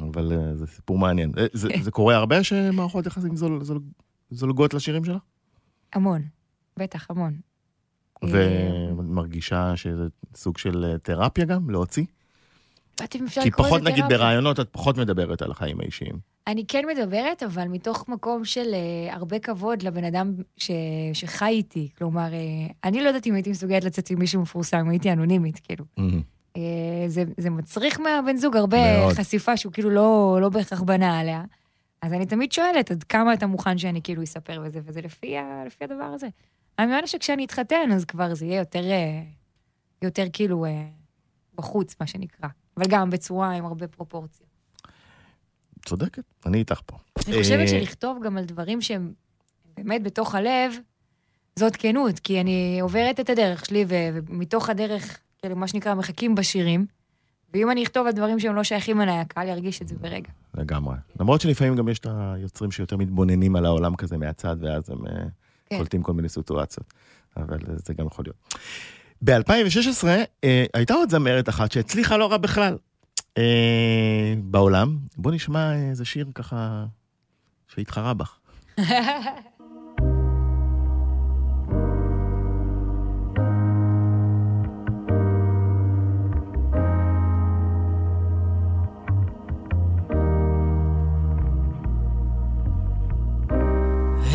[0.00, 1.32] אבל אה, זה סיפור מעניין.
[1.38, 3.80] אה, זה- זה קורה הרבה שמערכות יחסים זול- זול-
[4.30, 5.22] זולגות לשירים שלך?
[5.92, 6.22] המון,
[6.78, 7.36] בטח, המון.
[8.22, 10.04] ומרגישה שזה
[10.34, 12.02] סוג של תרפיה גם, להוציא?
[12.04, 12.85] לא יודעת אם אפשר
[13.42, 14.04] כי פחות, נגיד.
[14.08, 16.18] ברעיונות את פחות מדברת על החיים האישיים.
[16.46, 20.70] אני כן מדברת, אבל מתוך מקום של uh, הרבה כבוד לבן אדם ש...
[21.12, 21.88] שחי איתי.
[21.98, 25.84] כלומר, uh, אני לא יודעת אם הייתי מסוגלת לצאת עם מישהו מפורסם, הייתי אנונימית, כאילו.
[25.98, 26.60] Uh,
[27.06, 29.14] זה, זה מצריך מהבן זוג הרבה מאוד.
[29.14, 31.44] חשיפה שהוא כאילו לא, לא בהכרח בנה עליה.
[32.02, 35.62] אז אני תמיד שואלת, עד כמה אתה מוכן שאני כאילו אספר וזה, וזה לפי, ה...
[35.66, 36.28] לפי הדבר הזה.
[36.78, 38.82] אני מאמינה שכשאני אתחתן, אז כבר זה יהיה יותר,
[40.02, 40.64] יותר כאילו
[41.54, 42.48] בחוץ, מה שנקרא.
[42.76, 44.48] אבל גם בצורה עם הרבה פרופורציות.
[45.84, 46.96] צודקת, אני איתך פה.
[47.26, 49.12] אני חושבת אה, שלכתוב גם על דברים שהם
[49.76, 50.72] באמת בתוך הלב,
[51.58, 56.86] זאת כנות, כי אני עוברת את הדרך שלי, ומתוך הדרך, כאילו, מה שנקרא, מחכים בשירים,
[57.54, 60.28] ואם אני אכתוב על דברים שהם לא שייכים אליי, הקהל ירגיש את זה ברגע.
[60.54, 60.96] לגמרי.
[61.20, 65.12] למרות שלפעמים גם יש את היוצרים שיותר מתבוננים על העולם כזה מהצד, ואז הם אה,
[65.66, 65.76] כן.
[65.76, 66.94] קולטים כל מיני סיטואציות.
[67.36, 68.54] אבל אה, זה גם יכול להיות.
[69.22, 70.06] ב-2016
[70.44, 72.76] אה, הייתה עוד זמרת אחת שהצליחה לא רע בכלל
[73.38, 74.96] אה, בעולם.
[75.16, 76.84] בוא נשמע איזה שיר ככה
[77.68, 78.38] שהתחרה בך.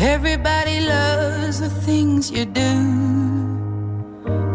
[0.02, 3.11] Everybody loves the things you do,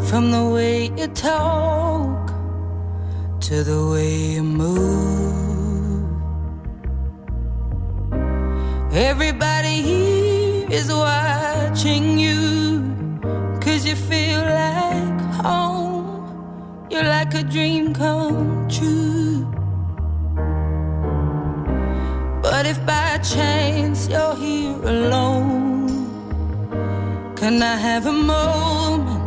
[0.07, 2.27] from the way you talk
[3.41, 6.07] to the way you move.
[8.93, 12.39] Everybody here is watching you,
[13.59, 16.87] cause you feel like home.
[16.89, 19.45] You're like a dream come true.
[22.41, 25.89] But if by chance you're here alone,
[27.35, 29.26] can I have a moment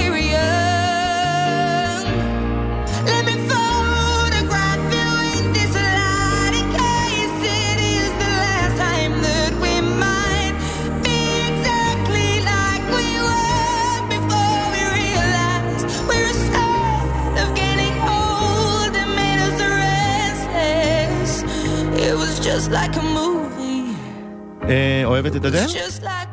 [25.05, 25.47] אוהבת את a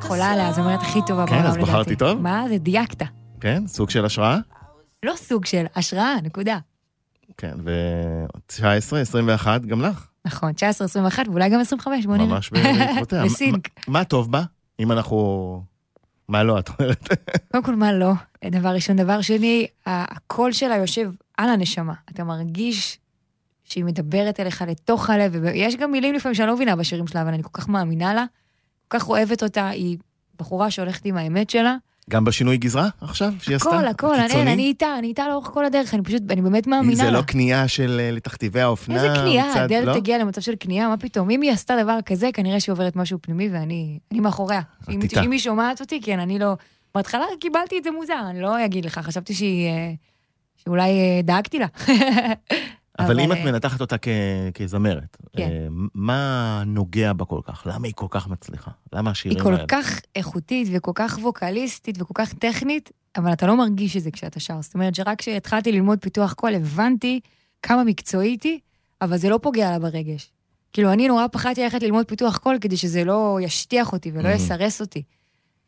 [0.01, 1.71] חולה עליה, הזמרת הכי טובה כן, בעולם, אז לדעתי.
[1.71, 2.21] בחרתי טוב?
[2.21, 2.45] מה?
[2.49, 3.03] זה דייקת.
[3.41, 4.39] כן, סוג של השראה?
[5.03, 6.59] לא סוג של השראה, נקודה.
[7.37, 8.63] כן, ו-19,
[8.97, 10.09] 21, גם לך.
[10.25, 12.27] נכון, 19, 21 ואולי גם 25, בוא נראה.
[12.27, 13.25] ממש בעקבותיה.
[13.27, 13.69] בסינק.
[13.89, 14.43] מה- טוב בה?
[14.81, 15.63] אם אנחנו...
[16.29, 17.09] מה לא, את אומרת?
[17.53, 18.13] קודם כל, מה לא?
[18.45, 18.97] דבר ראשון.
[18.97, 21.95] דבר שני, הקול שלה יושב על הנשמה.
[22.11, 22.99] אתה מרגיש
[23.69, 27.35] שהיא מדברת אליך לתוך הלב, ויש גם מילים לפעמים שאני לא מבינה בשירים שלה, אבל
[27.35, 28.25] אני כל כך מאמינה לה,
[28.89, 29.99] כל כך אוהבת אותה, היא
[30.39, 31.77] בחורה שהולכת עם האמת שלה.
[32.11, 33.69] גם בשינוי גזרה עכשיו שהיא עשתה?
[33.71, 34.53] הכל, הכל, אני?
[34.53, 37.11] אני איתה, אני איתה לאורך כל הדרך, אני פשוט, אני באמת מאמינה זה לה.
[37.11, 38.95] לא כניעה של אה, לתכתיבי האופנה?
[38.95, 39.97] איזה מצד- הדלת לא?
[39.97, 41.31] הגיעה למצב של כניעה, מה פתאום?
[41.31, 44.61] אם היא עשתה דבר כזה, כנראה שהיא עוברת משהו פנימי ואני אני מאחוריה.
[44.91, 45.01] אם.
[45.25, 46.53] אם היא שומעת אותי, כן, אני לא...
[46.95, 49.69] בהתחלה קיבלתי את זה מוזר, אני לא אגיד לך, חשבתי שהיא...
[49.69, 49.93] אה,
[50.65, 51.67] שאולי אה, דאגתי לה.
[52.99, 54.09] אבל אם את אה, מנתחת אותה כ-
[54.55, 55.43] כזמרת, כן.
[55.43, 57.63] אה, מה נוגע בה כל כך?
[57.67, 58.71] למה היא כל כך מצליחה?
[58.93, 59.65] למה השירים היא כל האלה?
[59.69, 64.41] כך איכותית וכל כך ווקליסטית וכל כך טכנית, אבל אתה לא מרגיש את זה כשאתה
[64.41, 64.61] שר.
[64.63, 67.21] זאת אומרת שרק כשהתחלתי ללמוד פיתוח קול, הבנתי
[67.63, 68.59] כמה מקצועית היא,
[69.03, 70.31] אבל זה לא פוגע לה ברגש.
[70.73, 74.29] כאילו, אני נורא פחדתי ללכת ללמוד פיתוח קול כדי שזה לא ישטיח אותי ולא.
[74.29, 75.03] יסרס אותי.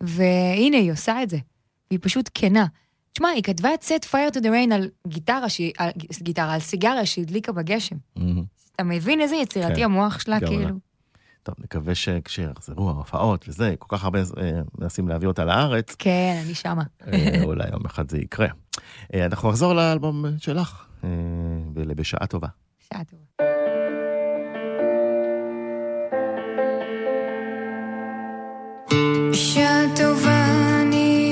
[0.01, 1.39] והנה, היא עושה את זה.
[1.91, 2.67] והיא פשוט כנה.
[3.13, 5.91] תשמע, היא כתבה את set fire to the rain על גיטרה, שהיא- על
[6.23, 7.97] גיטרה, על סיגריה שהדליקה בגשם.
[8.17, 8.45] מהמם.
[8.77, 10.41] אתה מבין איזה יצירתי כן, המוח שלה.
[10.41, 10.75] כאילו?
[11.43, 14.25] טוב, נקווה שכשיחזרו ההופעות וזה, כל כך הרבה אה,
[14.79, 16.83] מנסים להביא אותה לארץ, כן, אני שמה.
[17.07, 18.47] אה, אולי יום אחד זה יקרה.
[19.15, 21.09] אה, אנחנו נחזור לאלבום שלך, אה,
[21.75, 22.49] ולבשעה טובה.
[22.93, 23.50] שעה טובה.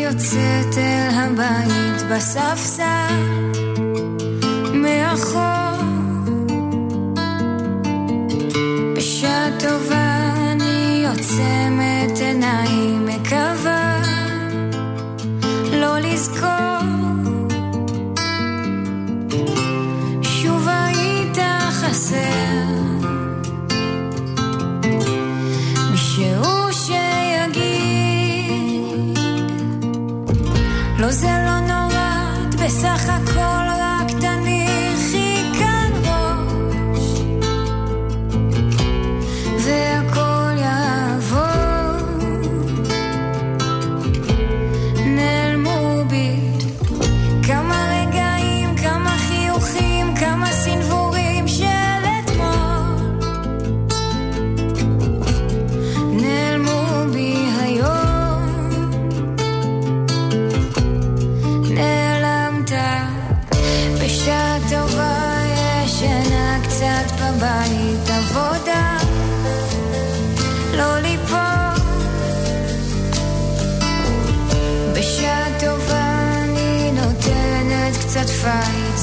[0.08, 3.57] יוצאת אל הבית בספסל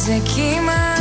[0.05, 0.94] פייט זה כמעט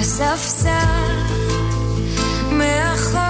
[0.00, 0.68] בספסל
[2.58, 3.20] מאחור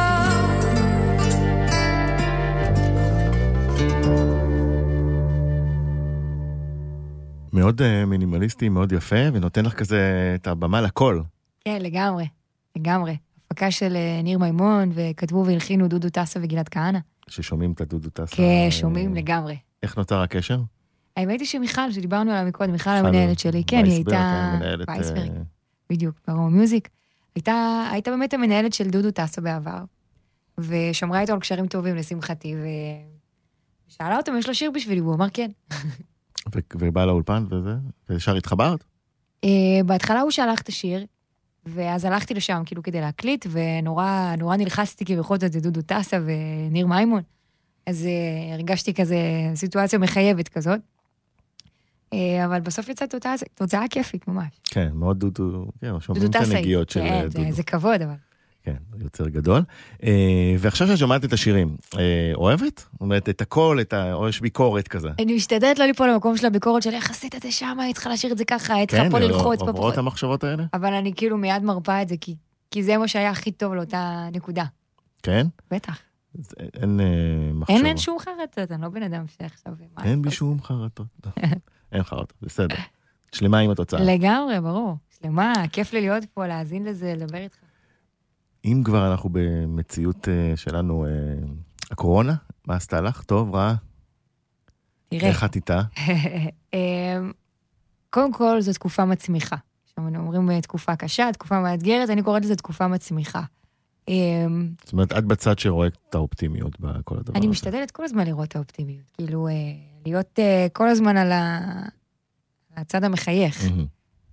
[7.52, 11.20] מאוד אה, מינימליסטי, מאוד יפה, ונותן לך כזה את הבמה לכל.
[11.64, 12.26] כן, לגמרי,
[12.76, 13.16] לגמרי.
[13.46, 16.98] הפקה של אה, ניר מימון, וכתבו והלחינו דודו טסה וגלעד כהנא.
[17.28, 18.36] ששומעים את הדודו טסה.
[18.36, 19.56] כן, שומעים לגמרי.
[19.82, 20.60] איך נותר הקשר?
[21.16, 24.58] האמת היא שמיכל, שדיברנו עליה מקודם, מיכל המנהלת שלי, כן, היא הייתה...
[24.88, 25.30] וייסברג,
[25.90, 26.88] בדיוק, ברום מיוזיק.
[27.34, 29.84] הייתה, הייתה באמת המנהלת של דודו טסו בעבר,
[30.58, 32.54] ושמרה איתו על קשרים טובים לשמחתי,
[33.88, 35.50] ושאלה אותו אם יש לו שיר בשבילי, והוא אמר כן.
[36.74, 37.74] ובא לאולפן וזה,
[38.08, 38.84] וישר התחברת?
[39.44, 39.50] אה,
[39.86, 41.06] בהתחלה הוא שלח את השיר,
[41.66, 46.18] ואז הלכתי לשם כאילו כדי להקליט, ונורא נורא נלחצתי כי בכל זאת זה דודו טסה
[46.26, 47.22] וניר מימון.
[47.86, 49.16] אז אה, הרגשתי כזה
[49.54, 50.80] סיטואציה מחייבת כזאת.
[52.12, 54.60] אה, אבל בסוף יצאה תוצאה, תוצאה כיפית ממש.
[54.64, 56.36] כן, מאוד דודו, כן, שומעים את.
[56.36, 57.52] הנגיעות של אה, כן, זה- דודו.
[57.52, 58.14] זה כבוד, אבל.
[58.62, 59.62] כן, יוצר גדול.
[60.02, 62.78] אה, ועכשיו שאת שומעת את השירים, אה, אוהבת?
[62.92, 64.12] זאת אומרת, את הכל, את ה...
[64.14, 65.08] או יש ביקורת כזה.
[65.18, 68.10] אני משתדלת לא ליפול למקום של הביקורת של איך עשית את זה שמה, היית צריכה
[68.10, 69.98] להשאיר את זה ככה, היית צריכה פה לא, ללחוץ, פה עוברות.
[69.98, 70.64] המחשבות האלה?
[70.74, 72.34] אבל אני כאילו מיד מרפה את זה, כי,
[72.70, 74.64] כי זה מה שהיה הכי טוב לאותה נקודה.
[75.22, 75.46] כן?
[75.70, 75.98] בטח.
[76.74, 77.06] אין אה,
[77.54, 77.76] מחשבות.
[77.76, 79.72] אין, אין שום חרטות, אני לא בן אדם שעכשיו...
[80.04, 80.30] אין בי?
[80.30, 81.06] שום חרטות.
[81.96, 82.76] אין חרטות, בסדר.
[83.32, 84.00] שלמה עם התוצאה.
[84.00, 84.96] לגמרי, ברור.
[85.20, 87.56] שלמה, כיף לי להיות פה, להאזין לזה, לדבר איתך.
[88.64, 91.10] אם כבר אנחנו במציאות אה, שלנו, אה,
[91.90, 92.34] הקורונה,
[92.66, 93.22] מה עשתה לך?
[93.22, 93.74] טוב, רע?
[95.08, 95.80] תראה, איך את איתה?
[96.74, 97.32] אמ,
[98.10, 99.56] קודם כל, זו תקופה מצמיחה.
[99.84, 103.42] עכשיו, אנחנו אומרים אה, תקופה קשה, תקופה מאתגרת, אני קוראת לזה תקופה מצמיחה.
[104.84, 107.38] זאת אומרת, את בצד שרואה את האופטימיות בכל הדבר הזה.
[107.38, 109.10] אני משתדלת כל הזמן לראות את האופטימיות.
[109.12, 109.52] כאילו, אה,
[110.06, 111.82] להיות אה, כל הזמן על ה-
[112.74, 113.64] על הצד המחייך.
[113.64, 113.86] מהמם.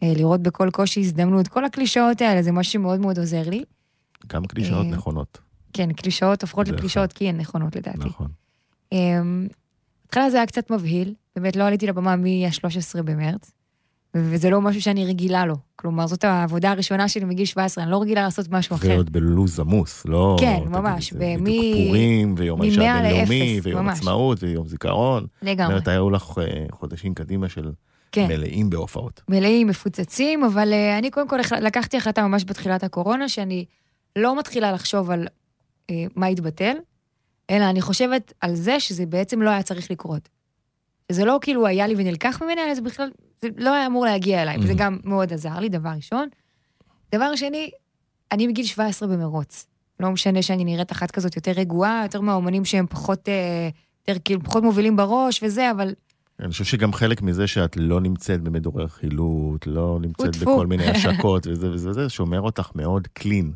[0.04, 1.48] אה, לראות בכל קושי הזדמנות.
[1.48, 3.64] כל הקלישאות האלה, זה משהו שמאוד מאוד עוזר לי.
[4.28, 5.38] גם קלישאות אה, נכונות,
[5.74, 7.98] כן, קלישאות הופכות לקלישאות כי הן נכונות לדעתי.
[7.98, 8.28] נכון.
[8.92, 9.48] אמ,
[10.06, 13.52] בהתחלה זה היה קצת מבהיל, באמת לא עליתי לבמה מ-13 במרץ,
[14.16, 15.56] וזה לא משהו שאני רגילה לו.
[15.84, 18.88] כלומר, זאת העבודה הראשונה שלי מגיל 17, אני לא רגילה לעשות משהו אחר.
[18.90, 20.38] ועוד בלו"ז עמוס, לא...
[20.40, 23.90] כן, ממש, זה ומ- בדיוק פורים, ויום האישה הבינלאומי, ויום.
[23.90, 25.22] עצמאות, ויום זיכרון.
[25.24, 25.74] זאת לגמרי.
[25.74, 27.72] אומרת, היו לך אה, חודשים קדימה של
[28.12, 29.22] כן, מלאים בהופעות.
[29.30, 33.66] מלאים, מפוצצים, אבל אה, אני קודם כל לקחתי החלטה ממש בתחילת הקורונה, שאני
[34.16, 35.28] לא מתחילה לחשוב על
[35.90, 36.74] אה, מה יתבטל,
[37.50, 40.30] אלא אני חושבת על זה שזה בעצם לא היה צריך לקרות.
[41.14, 43.10] שזה לא כאילו היה לי ונלקח ממני, אלא זה בכלל,
[43.42, 44.78] זה לא היה אמור להגיע אליי, וזה Mhm.
[44.78, 46.28] גם מאוד עזר לי, דבר ראשון.
[47.16, 47.70] דבר שני,
[48.32, 49.66] אני מגיל 17 במרוץ.
[50.00, 53.70] לא משנה שאני נראית אחת כזאת יותר רגועה, יותר מהאומנים שהם פחות, אה,
[54.08, 55.94] יותר כאילו, פחות מובילים בראש וזה, אבל
[56.40, 60.36] אני חושב שגם חלק מזה שאת לא נמצאת במדורי רכילות, לא נמצאת.
[60.38, 63.52] בכל מיני השקות וזה וזה וזה, שומר אותך מאוד קלין.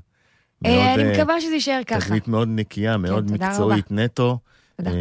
[0.66, 2.06] אה, מאוד, אני אה, מקווה שזה יישאר ככה.
[2.06, 4.40] תדמית מאוד נקייה, מאוד תודה מקצועית נטו.
[4.78, 4.92] תודה.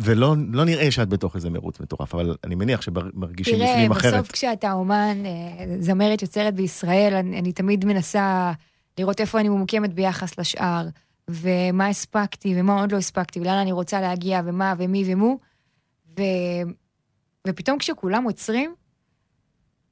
[0.00, 4.14] ולא לא נראה שאת בתוך איזה מרוץ מטורף, אבל אני מניח שמרגישים תראה, בפנים אחרת.
[4.14, 8.52] בסוף כשאתה אומן, אה, זמרת יוצרת בישראל, אני, אני תמיד מנסה
[8.98, 10.88] לראות איפה אני ממוקמת ביחס לשאר,
[11.30, 15.38] ומה הספקתי ומה עוד לא הספקתי, ולאן אני רוצה להגיע, ומה ומי ומו.
[16.18, 16.22] ו...
[17.48, 18.74] ופתאום כשכולם עוצרים,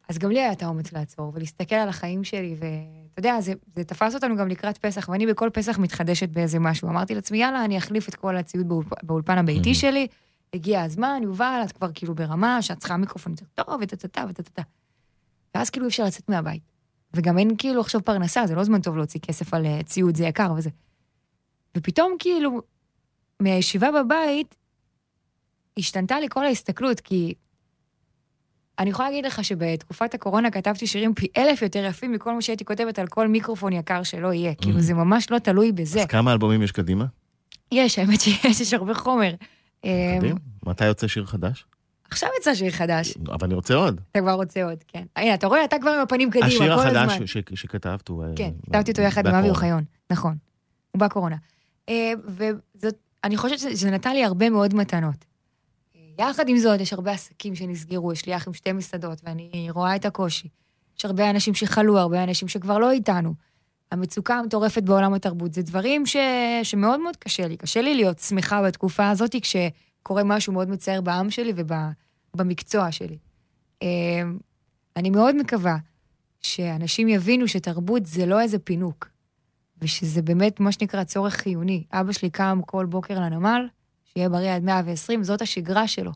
[0.08, 3.84] אז גם לי היה את האומץ לעצור ולהסתכל על החיים שלי, ואתה יודע, זה, זה
[3.84, 6.88] תפס אותנו גם לקראת פסח, ואני בכל פסח מתחדשת באיזה משהו.
[6.88, 8.88] אמרתי לעצמי, יאללה, אני אחליף את כל הציוד באולפ...
[9.02, 9.74] באולפן הביתי.
[9.74, 10.06] שלי,
[10.54, 14.62] הגיע הזמן, יובל, את כבר כאילו ברמה, שאת צריכה מיקרופון יותר טוב, וטטטה וטטטה.
[15.54, 16.62] ואז כאילו אי אפשר לצאת מהבית.
[17.14, 20.24] וגם אין כאילו עכשיו פרנסה, זה לא זמן טוב להוציא כסף על אה, ציוד, זה
[20.24, 20.70] יקר וזה.
[21.76, 22.62] ופתאום כאילו,
[23.40, 24.54] מהישיבה בבית,
[25.78, 27.34] השתנתה לי כל ההסתכלות, כי
[28.78, 32.64] אני יכולה להגיד לך שבתקופת הקורונה כתבתי שירים פי אלף יותר יפים מכל מה שהייתי
[32.64, 34.54] כותבת על כל מיקרופון יקר שלא יהיה.
[34.54, 36.00] כאילו, זה ממש לא תלוי בזה.
[36.00, 37.04] אז כמה אלבומים יש קדימה?
[37.72, 39.34] יש, האמת שיש, יש הרבה חומר.
[39.84, 40.38] אה, קדימה.
[40.66, 41.64] מתי יוצא שיר חדש?
[42.10, 44.00] עכשיו יצא שיר חדש, אבל אני רוצה עוד.
[44.10, 45.04] אתה כבר רוצה עוד, כן.
[45.16, 46.96] הנה, אתה רואה, אתה כבר עם הפנים קדימה, כל השיר הזמן.
[47.08, 48.24] החדש ש- ש- שכתבת הוא...
[48.24, 49.48] אה, כן, כתבתי אותו יחד עם אבי.
[49.50, 50.36] אוחיון, נכון.
[50.90, 51.36] הוא בקורונה.
[51.88, 52.94] אה, וזאת,
[53.24, 55.24] אני חושבת שזה נתן לי הרבה מאוד מתנות.
[56.18, 59.96] יחד עם זאת, יש הרבה עסקים שנסגרו, יש לי אח עם שתי מסעדות, ואני רואה
[59.96, 60.48] את הקושי.
[60.98, 63.34] יש הרבה אנשים שחלו, הרבה אנשים שכבר לא איתנו.
[63.92, 66.16] המצוקה המטורפת בעולם התרבות, זה דברים ש...
[66.62, 67.56] שמאוד מאוד קשה לי.
[67.56, 71.52] קשה לי להיות שמחה בתקופה הזאת כשקורה משהו מאוד מצער בעם שלי
[72.34, 73.18] ובמקצוע שלי.
[73.82, 74.22] אה,
[74.96, 75.76] אני מאוד מקווה
[76.40, 79.08] שאנשים יבינו שתרבות זה לא איזה פינוק,
[79.82, 81.84] ושזה באמת מה שנקרא צורך חיוני.
[81.92, 83.66] אבא שלי קם כל בוקר לנמל,
[84.14, 86.12] שיהיה בריא עד 120, זאת השגרה שלו.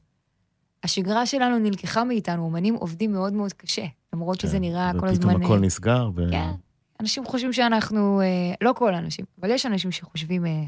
[0.82, 5.30] השגרה שלנו נלקחה מאיתנו, אומנים עובדים מאוד מאוד קשה, למרות שזה כן, נראה כל הזמן...
[5.30, 6.30] ופתאום הכל אה, נסגר, ו...
[6.30, 6.50] כן,
[7.00, 10.64] אנשים חושבים שאנחנו, אה, לא כל האנשים, אבל יש אנשים שחושבים אה,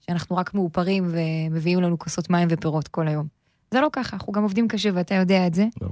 [0.00, 3.26] שאנחנו רק מאופרים ומביאים לנו כוסות מים ופירות כל היום.
[3.70, 5.66] זה לא ככה, אנחנו גם עובדים קשה ואתה יודע את זה.
[5.80, 5.88] לא.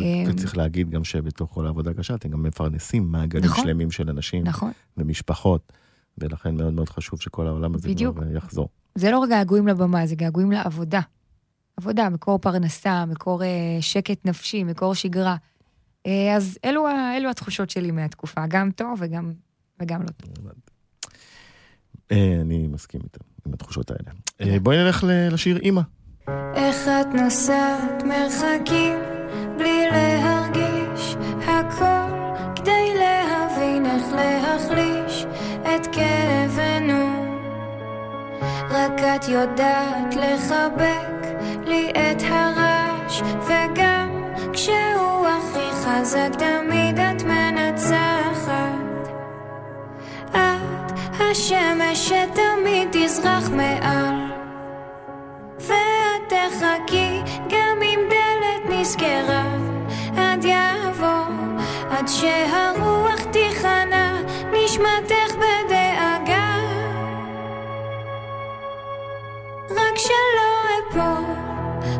[0.00, 3.64] אה, וצריך להגיד גם שבתוך כל העבודה הקשה אתם גם מפרנסים מעגלים נכון.
[3.64, 4.72] שלמים של אנשים נכון.
[4.96, 5.72] ומשפחות,
[6.18, 8.16] ולכן מאוד מאוד חשוב שכל העולם הזה בדיוק.
[8.16, 8.68] כבר יחזור.
[8.94, 11.00] זה לא רק געגועים לבמה, זה געגועים לעבודה.
[11.76, 13.48] עבודה, מקור פרנסה, מקור אה,
[13.80, 15.36] שקט נפשי, מקור שגרה.
[16.06, 19.32] אה, אז אלו, אלו התחושות שלי מהתקופה, גם טוב וגם,
[19.80, 20.46] וגם לא טוב.
[22.12, 24.10] אה, אני מסכים איתם, עם התחושות האלה.
[24.40, 25.82] אה, בואי נלך לשיר אימא.
[26.54, 28.98] איך את נוסעת מרחקים
[29.58, 31.99] בלי להרגיש הכל
[38.70, 41.26] רק את יודעת לחבק
[41.64, 44.22] לי את הרעש וגם
[44.52, 49.08] כשהוא הכי חזק תמיד את מנצחת.
[50.30, 54.30] את השמש שתמיד תזרח מעל.
[55.58, 57.20] ואת תחכי
[57.50, 59.44] גם אם דלת נסגרה.
[60.16, 61.24] עד יבוא
[61.90, 64.16] עד שהרוח תיכנע
[64.52, 65.79] נשמתך בדאגה
[70.90, 71.24] אפול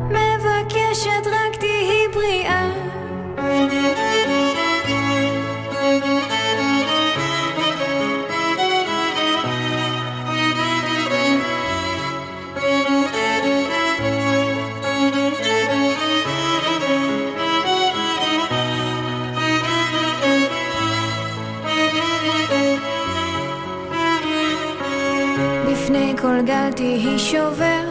[0.07, 1.27] מבקשת
[26.21, 27.90] כל גל תהי שובר,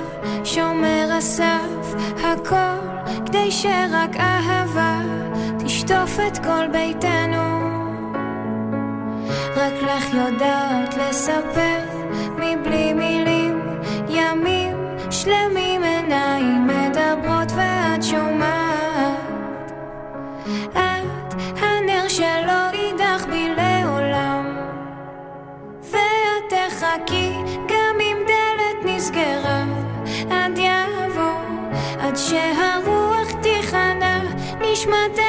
[0.60, 5.00] שומר הסף, הכל כדי שרק אהבה
[5.60, 7.60] תשטוף את כל ביתנו.
[9.56, 11.80] רק לך יודעת לספר
[12.38, 13.60] מבלי מילים,
[14.10, 14.76] ימים
[15.12, 19.72] שלמים עיניים מדברות ואת שומעת.
[20.72, 24.58] את הנר שלא יידח בי לעולם.
[25.82, 27.32] ואת תחכי
[27.68, 29.49] גם אם דלת נסגרה
[32.30, 34.20] שהרוח תיכנע
[34.62, 35.29] נשמתך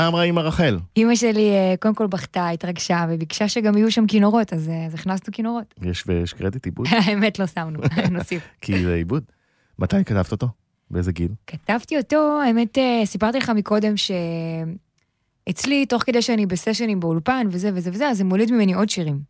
[0.00, 0.78] מה אמרה אימא רחל?
[0.96, 4.94] אימא שלי אה, קודם כל בכתה, התרגשה, וביקשה שגם יהיו שם כינורות, אז אה, אז
[4.94, 5.74] הכנסנו כינורות.
[5.82, 6.86] יש ויש קרדיט עיבוד?
[7.06, 7.80] האמת לא שמנו,
[8.10, 8.48] נוסיף.
[8.60, 9.24] כי זה עיבוד.
[9.78, 10.48] מתי כתבת אותו?
[10.90, 11.28] באיזה גיל?
[11.46, 13.94] כתבתי אותו, האמת, אה, סיפרתי לך מקודם
[15.46, 19.20] שאצלי, תוך כדי שאני בסשנים באולפן וזה וזה וזה, אז זה מוליד ממני עוד שירים.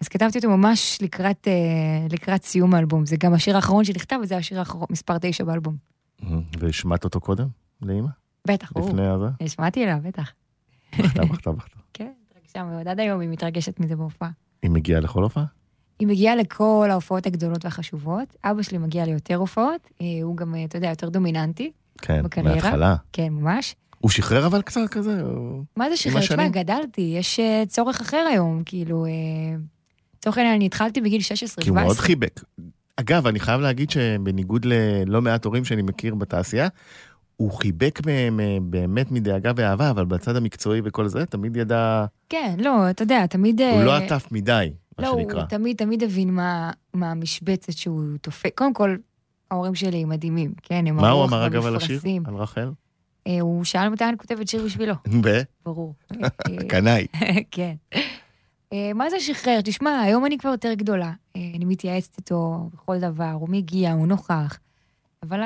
[0.00, 3.06] אז כתבתי אותו ממש לקראת, אה, לקראת סיום האלבום.
[3.06, 5.76] זה גם השיר האחרון שנכתב, וזה השיר האחרון, מספר תשע באלבום.
[6.58, 7.48] והשמעת אותו קודם
[7.82, 8.19] לאימא?
[8.48, 8.88] בטח, ברור.
[8.88, 9.26] לפני הזה?
[9.40, 10.32] השמעתי לה, בטח.
[10.98, 11.76] בכתה, בכתה, בכתה.
[11.94, 12.88] כן, התרגשה מאוד.
[12.88, 14.30] עד היום היא מתרגשת מזה בהופעה.
[14.62, 15.44] היא מגיעה לכל הופעה?
[15.98, 18.36] היא מגיעה לכל ההופעות הגדולות והחשובות.
[18.44, 21.72] אבא שלי מגיע ליותר הופעות, אה, הוא גם, אה, אתה יודע, יותר דומיננטי.
[21.98, 22.52] כן, בקריירה?
[22.52, 22.96] מההתחלה.
[23.12, 23.74] כן, ממש.
[23.98, 25.22] הוא שחרר אבל קצת כזה?
[25.76, 26.20] מה זה שחרר?
[26.20, 26.48] תשמע?
[26.48, 29.06] גדלתי, יש אה, צורך אחר היום, כאילו,
[30.18, 31.60] לצורך העניין, אני התחלתי בגיל 16-17.
[31.62, 32.40] כי הוא מאוד חיבק.
[32.96, 36.68] אגב, אני חייב להגיד שבניגוד ללא מעט הורים שאני מכיר בתעשייה,
[37.40, 42.56] הוא חיבק מהם אה, באמת מדאגה ואהבה, אבל בצד המקצועי וכל זה, תמיד ידע, כן,
[42.58, 43.60] לא, אתה יודע, תמיד...
[43.60, 45.40] הוא אה, לא עטף מדי, מה לא, שנקרא.
[45.40, 48.52] הוא תמיד, תמיד הבין מה, מה המשבצת שהוא תופק.
[48.54, 48.96] קודם כל,
[49.50, 52.00] ההורים שלי מדהימים, כן, הם מה הוא אמר אגב על השיר?
[52.24, 52.70] על רחל?
[53.26, 54.94] אה, הוא שאל מתי אני כותבת שיר בשבילו,
[55.66, 55.94] ברור.
[56.12, 57.06] אה, בקנאי.
[57.50, 57.74] כן.
[58.72, 59.60] אה, מה זה שחרר?
[59.64, 61.12] תשמע, היום אני כבר יותר גדולה.
[61.36, 64.58] אה, אני מתייעצת איתו בכל דבר, הוא מגיע, הוא נוכח.
[65.22, 65.40] אבל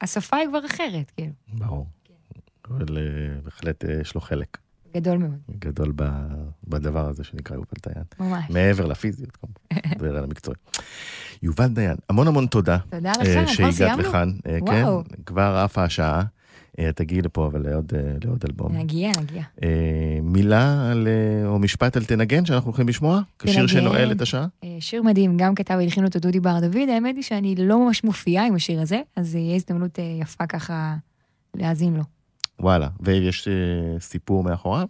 [0.00, 1.32] השפה היא כבר אחרת, כאילו.
[1.48, 1.86] ברור.
[2.70, 4.58] אבל אה, בהחלט אה, יש לו חלק
[4.96, 5.92] גדול מאוד, גדול
[6.64, 8.04] בדבר הזה שנקרא יובל דיין.
[8.20, 8.44] ממש.
[8.50, 10.56] מעבר לפיזיות, כמובן, למקצועי.
[11.42, 14.08] יובל דיין, המון המון תודה תודה לך, אה, כבר שהגעת סיימנו?
[14.08, 14.32] לכאן.
[14.46, 15.02] אה, כן, וואו.
[15.26, 16.22] כבר עפה השעה.
[16.78, 18.72] אה, תגיעי לפה, אבל לעוד, אה, לעוד אלבום.
[18.76, 19.42] נגיע, נגיע.
[19.62, 21.08] אה, מילה על,
[21.44, 23.20] או משפט על תנגן שאנחנו הולכים לשמוע?
[23.38, 23.68] כשיר תנגן.
[23.68, 24.46] שנועל את השעה?
[24.80, 28.46] שיר מדהים, גם כתב והלחין אותו דודי בר דוד, האמת היא שאני לא ממש מופיעה
[28.46, 30.96] עם השיר הזה, אז יהיה הזדמנות יפה ככה
[31.54, 32.02] להאזין לו.
[32.60, 32.88] וואלה.
[33.00, 33.48] ויש
[34.00, 34.86] סיפור מאחוריו?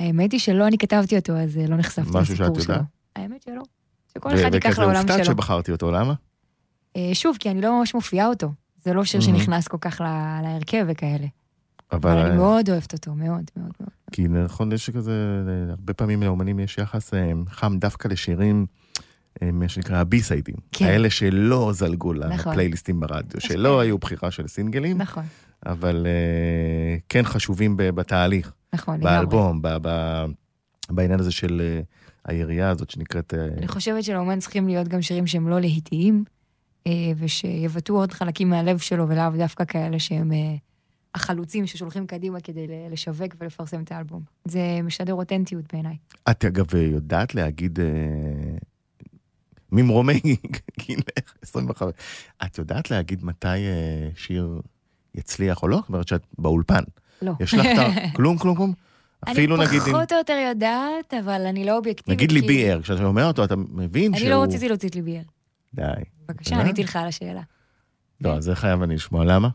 [0.00, 2.74] האמת היא שלא אני כתבתי אותו, אז לא נחשפתי משהו לסיפור שאת שלו.
[2.74, 2.86] יודעת?
[3.16, 3.62] האמת שלא.
[4.14, 5.34] שכל אחד ייקח וכזה לעולם הופתעת שלו.
[5.34, 6.14] שבחרתי אותו, למה?
[7.12, 8.52] שוב, כי אני לא ממש מופיעה אותו.
[8.84, 9.20] זה לא שיר.
[9.20, 11.26] שנכנס כל כך לה- להרכב וכאלה.
[11.92, 12.10] אבל...
[12.10, 13.90] אבל אני מאוד אוהבת אותו, מאוד, מאוד מאוד.
[14.12, 15.12] כי נכון, יש כזה,
[15.70, 18.66] הרבה פעמים לאומנים יש יחס אה, חם דווקא לשירים,
[19.42, 20.54] אה, מה שנקרא הבי-סיידים.
[20.72, 20.84] כן.
[20.84, 22.52] האלה שלא זלגו נכון.
[22.52, 23.80] לפלייליסטים ברדיו, שלא כאלה.
[23.82, 25.24] היו בחירה של סינגלים, נכון,
[25.66, 29.16] אבל אה, כן חשובים בתהליך, נכון, לגמרי.
[29.16, 29.62] באלבום,
[30.90, 31.80] בעניין הזה של
[32.24, 33.34] הירייה הזאת שנקראת...
[33.58, 36.24] אני חושבת שלאומן צריכים להיות גם שירים שהם לא להיטיים,
[37.16, 40.54] ושיבטאו עוד חלקים מהלב שלו, ולאו דווקא כאלה שהם אה,
[41.14, 44.22] החלוצים ששולחים קדימה כדי לשווק ולפרסם את האלבום.
[44.44, 45.96] זה משדר אותנטיות בעיניי.
[46.30, 47.86] את אגב יודעת להגיד, אה,
[49.72, 50.20] ממרומי
[50.80, 51.92] גילך, 25,
[52.44, 54.60] את יודעת להגיד מתי אה, שיר
[55.14, 55.76] יצליח או לא?
[55.76, 56.82] זאת אומרת שאת באולפן.
[57.22, 57.32] לא.
[57.40, 57.86] יש לך את ה...
[58.16, 58.72] כלום, כלום, כלום?
[59.30, 62.18] אפילו אני נגיד, אם- פחות או יותר יודעת, אבל אני לא אובייקטיבית.
[62.18, 64.22] נגיד ליבי ער, כשאתה שומע אותו אתה מבין שהוא...
[64.26, 65.22] אני לא רציתי להוציא את ליבי ער.
[65.74, 65.82] די.
[66.28, 66.60] בבקשה?
[66.60, 67.42] עניתי לך על השאלה.
[68.20, 69.48] לא, זה חייב אני לשמוע, למה?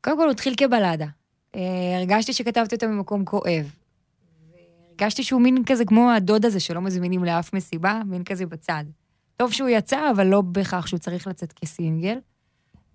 [0.00, 1.06] קודם כל, הוא התחיל כבלדה.
[1.56, 1.60] אה,
[1.98, 3.70] הרגשתי שכתבתי אותו ממקום כואב.
[4.90, 8.84] הרגשתי שהוא מין כזה כמו הדוד הזה שלא מזמינים לאף מסיבה, מין כזה בצד.
[9.36, 12.18] טוב שהוא יצא, אבל לא בהכרח שהוא צריך לצאת כסינגל.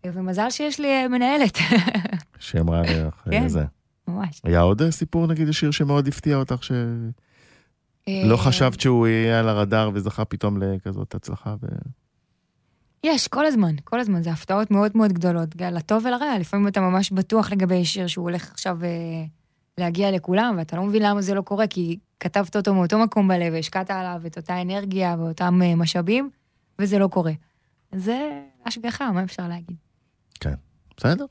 [0.06, 1.58] אה, ומזל שיש לי אה, מנהלת,
[2.40, 3.48] שאמרה לך כן.
[3.48, 3.64] זה.
[4.08, 4.42] ממש.
[4.44, 6.74] היה עוד סיפור, נגיד, שיר שמאוד הפתיע אותך, שלא
[8.08, 11.56] אה, חשבת שהוא יהיה על הרדאר וזכה פתאום לכזאת הצלחה?
[11.62, 11.68] ו...
[13.04, 17.12] יש, כל הזמן, כל הזמן, זה הפתעות מאוד מאוד גדולות, לטוב ולרע, לפעמים אתה ממש
[17.12, 18.90] בטוח לגבי שיר שהוא הולך עכשיו אה,
[19.78, 23.54] להגיע לכולם, ואתה לא מבין למה זה לא קורה, כי כתבת אותו מאותו מקום בלב,
[23.54, 26.30] והשקעת עליו את אותה אנרגיה ואותם אה, משאבים,
[26.80, 27.32] וזה לא קורה.
[27.96, 29.78] זה השגחה, מה אפשר להגיד?
[31.00, 31.26] בסדר.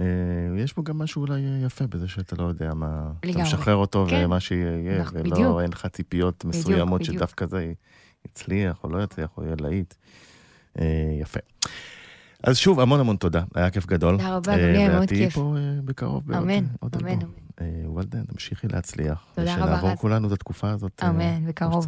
[0.00, 0.06] אה,
[0.58, 3.12] יש פה גם משהו אולי יפה בזה שאתה לא יודע מה...
[3.20, 3.42] אתה לגמרי.
[3.42, 4.22] משחרר אותו כן.
[4.24, 5.60] ומה שיהיה, ולא, בדיוק.
[5.60, 7.16] אין לך ציפיות בדיוק, מסוימות בדיוק.
[7.16, 7.72] שדווקא זה
[8.24, 9.94] יצליח או לא יצליח או יהיה להיט.
[10.80, 10.84] אה,
[11.20, 11.40] יפה.
[12.42, 14.16] אז שוב, המון המון תודה, היה כיף גדול.
[14.16, 15.34] תודה רבה, אה, לי היה מאוד כיף.
[15.34, 16.64] פה אה, בקרוב אמן, אמן.
[17.02, 17.18] אמן.
[17.84, 19.24] וולדה, תמשיכי להצליח.
[19.34, 19.96] תודה רבה, ושנעבור.
[19.96, 21.02] כולנו את התקופה הזאת.
[21.04, 21.86] אמן, בקרוב.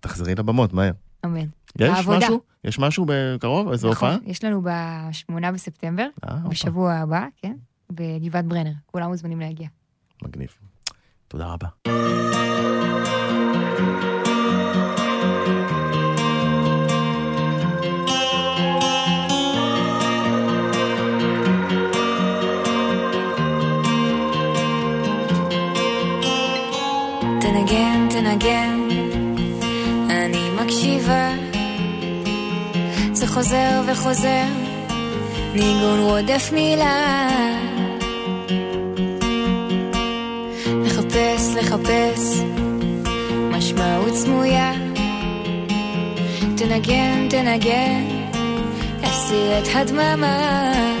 [0.00, 0.92] תחזרי לבמות, מהר.
[1.24, 1.46] אמן.
[1.78, 2.06] יש.
[2.06, 2.40] משהו?
[2.64, 3.72] יש משהו בקרוב?
[3.72, 4.30] איזו נכון, הופעה?
[4.30, 6.06] יש לנו ב-8 בספטמבר,
[6.48, 7.56] בשבוע הבא, כן?
[7.90, 8.72] בגבעת ברנר.
[8.86, 9.68] כולם מוזמנים להגיע.
[10.22, 10.48] מגניב.
[11.28, 11.68] תודה רבה.
[28.38, 28.88] תנגן,
[30.10, 31.32] אני מקשיבה.
[33.12, 34.44] זה חוזר וחוזר,
[35.54, 37.28] ניגון רודף מילה.
[40.84, 42.42] לחפש, לחפש,
[43.50, 44.72] משמעות סמויה.
[46.56, 48.04] תנגן, תנגן,
[49.02, 50.95] להסיר את הדממה.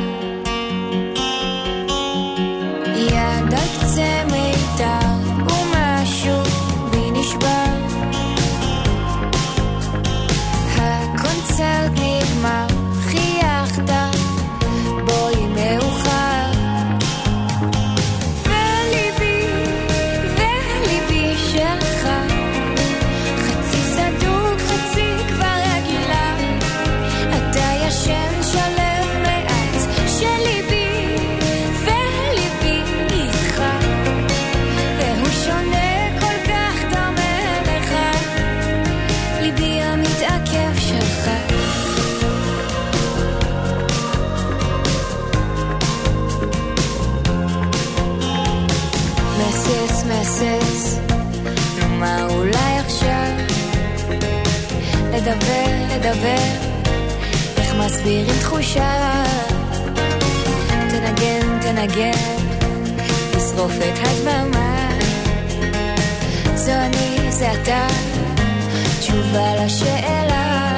[56.06, 56.66] לדבר
[57.56, 59.24] איך מסבירים תחושה.
[60.68, 62.10] תנגן תנגן
[63.36, 64.88] לשרוף את הדממה.
[66.54, 67.86] זו אני זה אתה
[69.00, 70.74] תשובה לשאלה.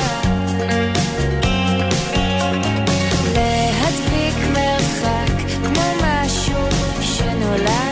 [3.34, 5.32] להדביק מרחק
[5.64, 6.62] כמו משהו
[7.00, 7.87] שנולד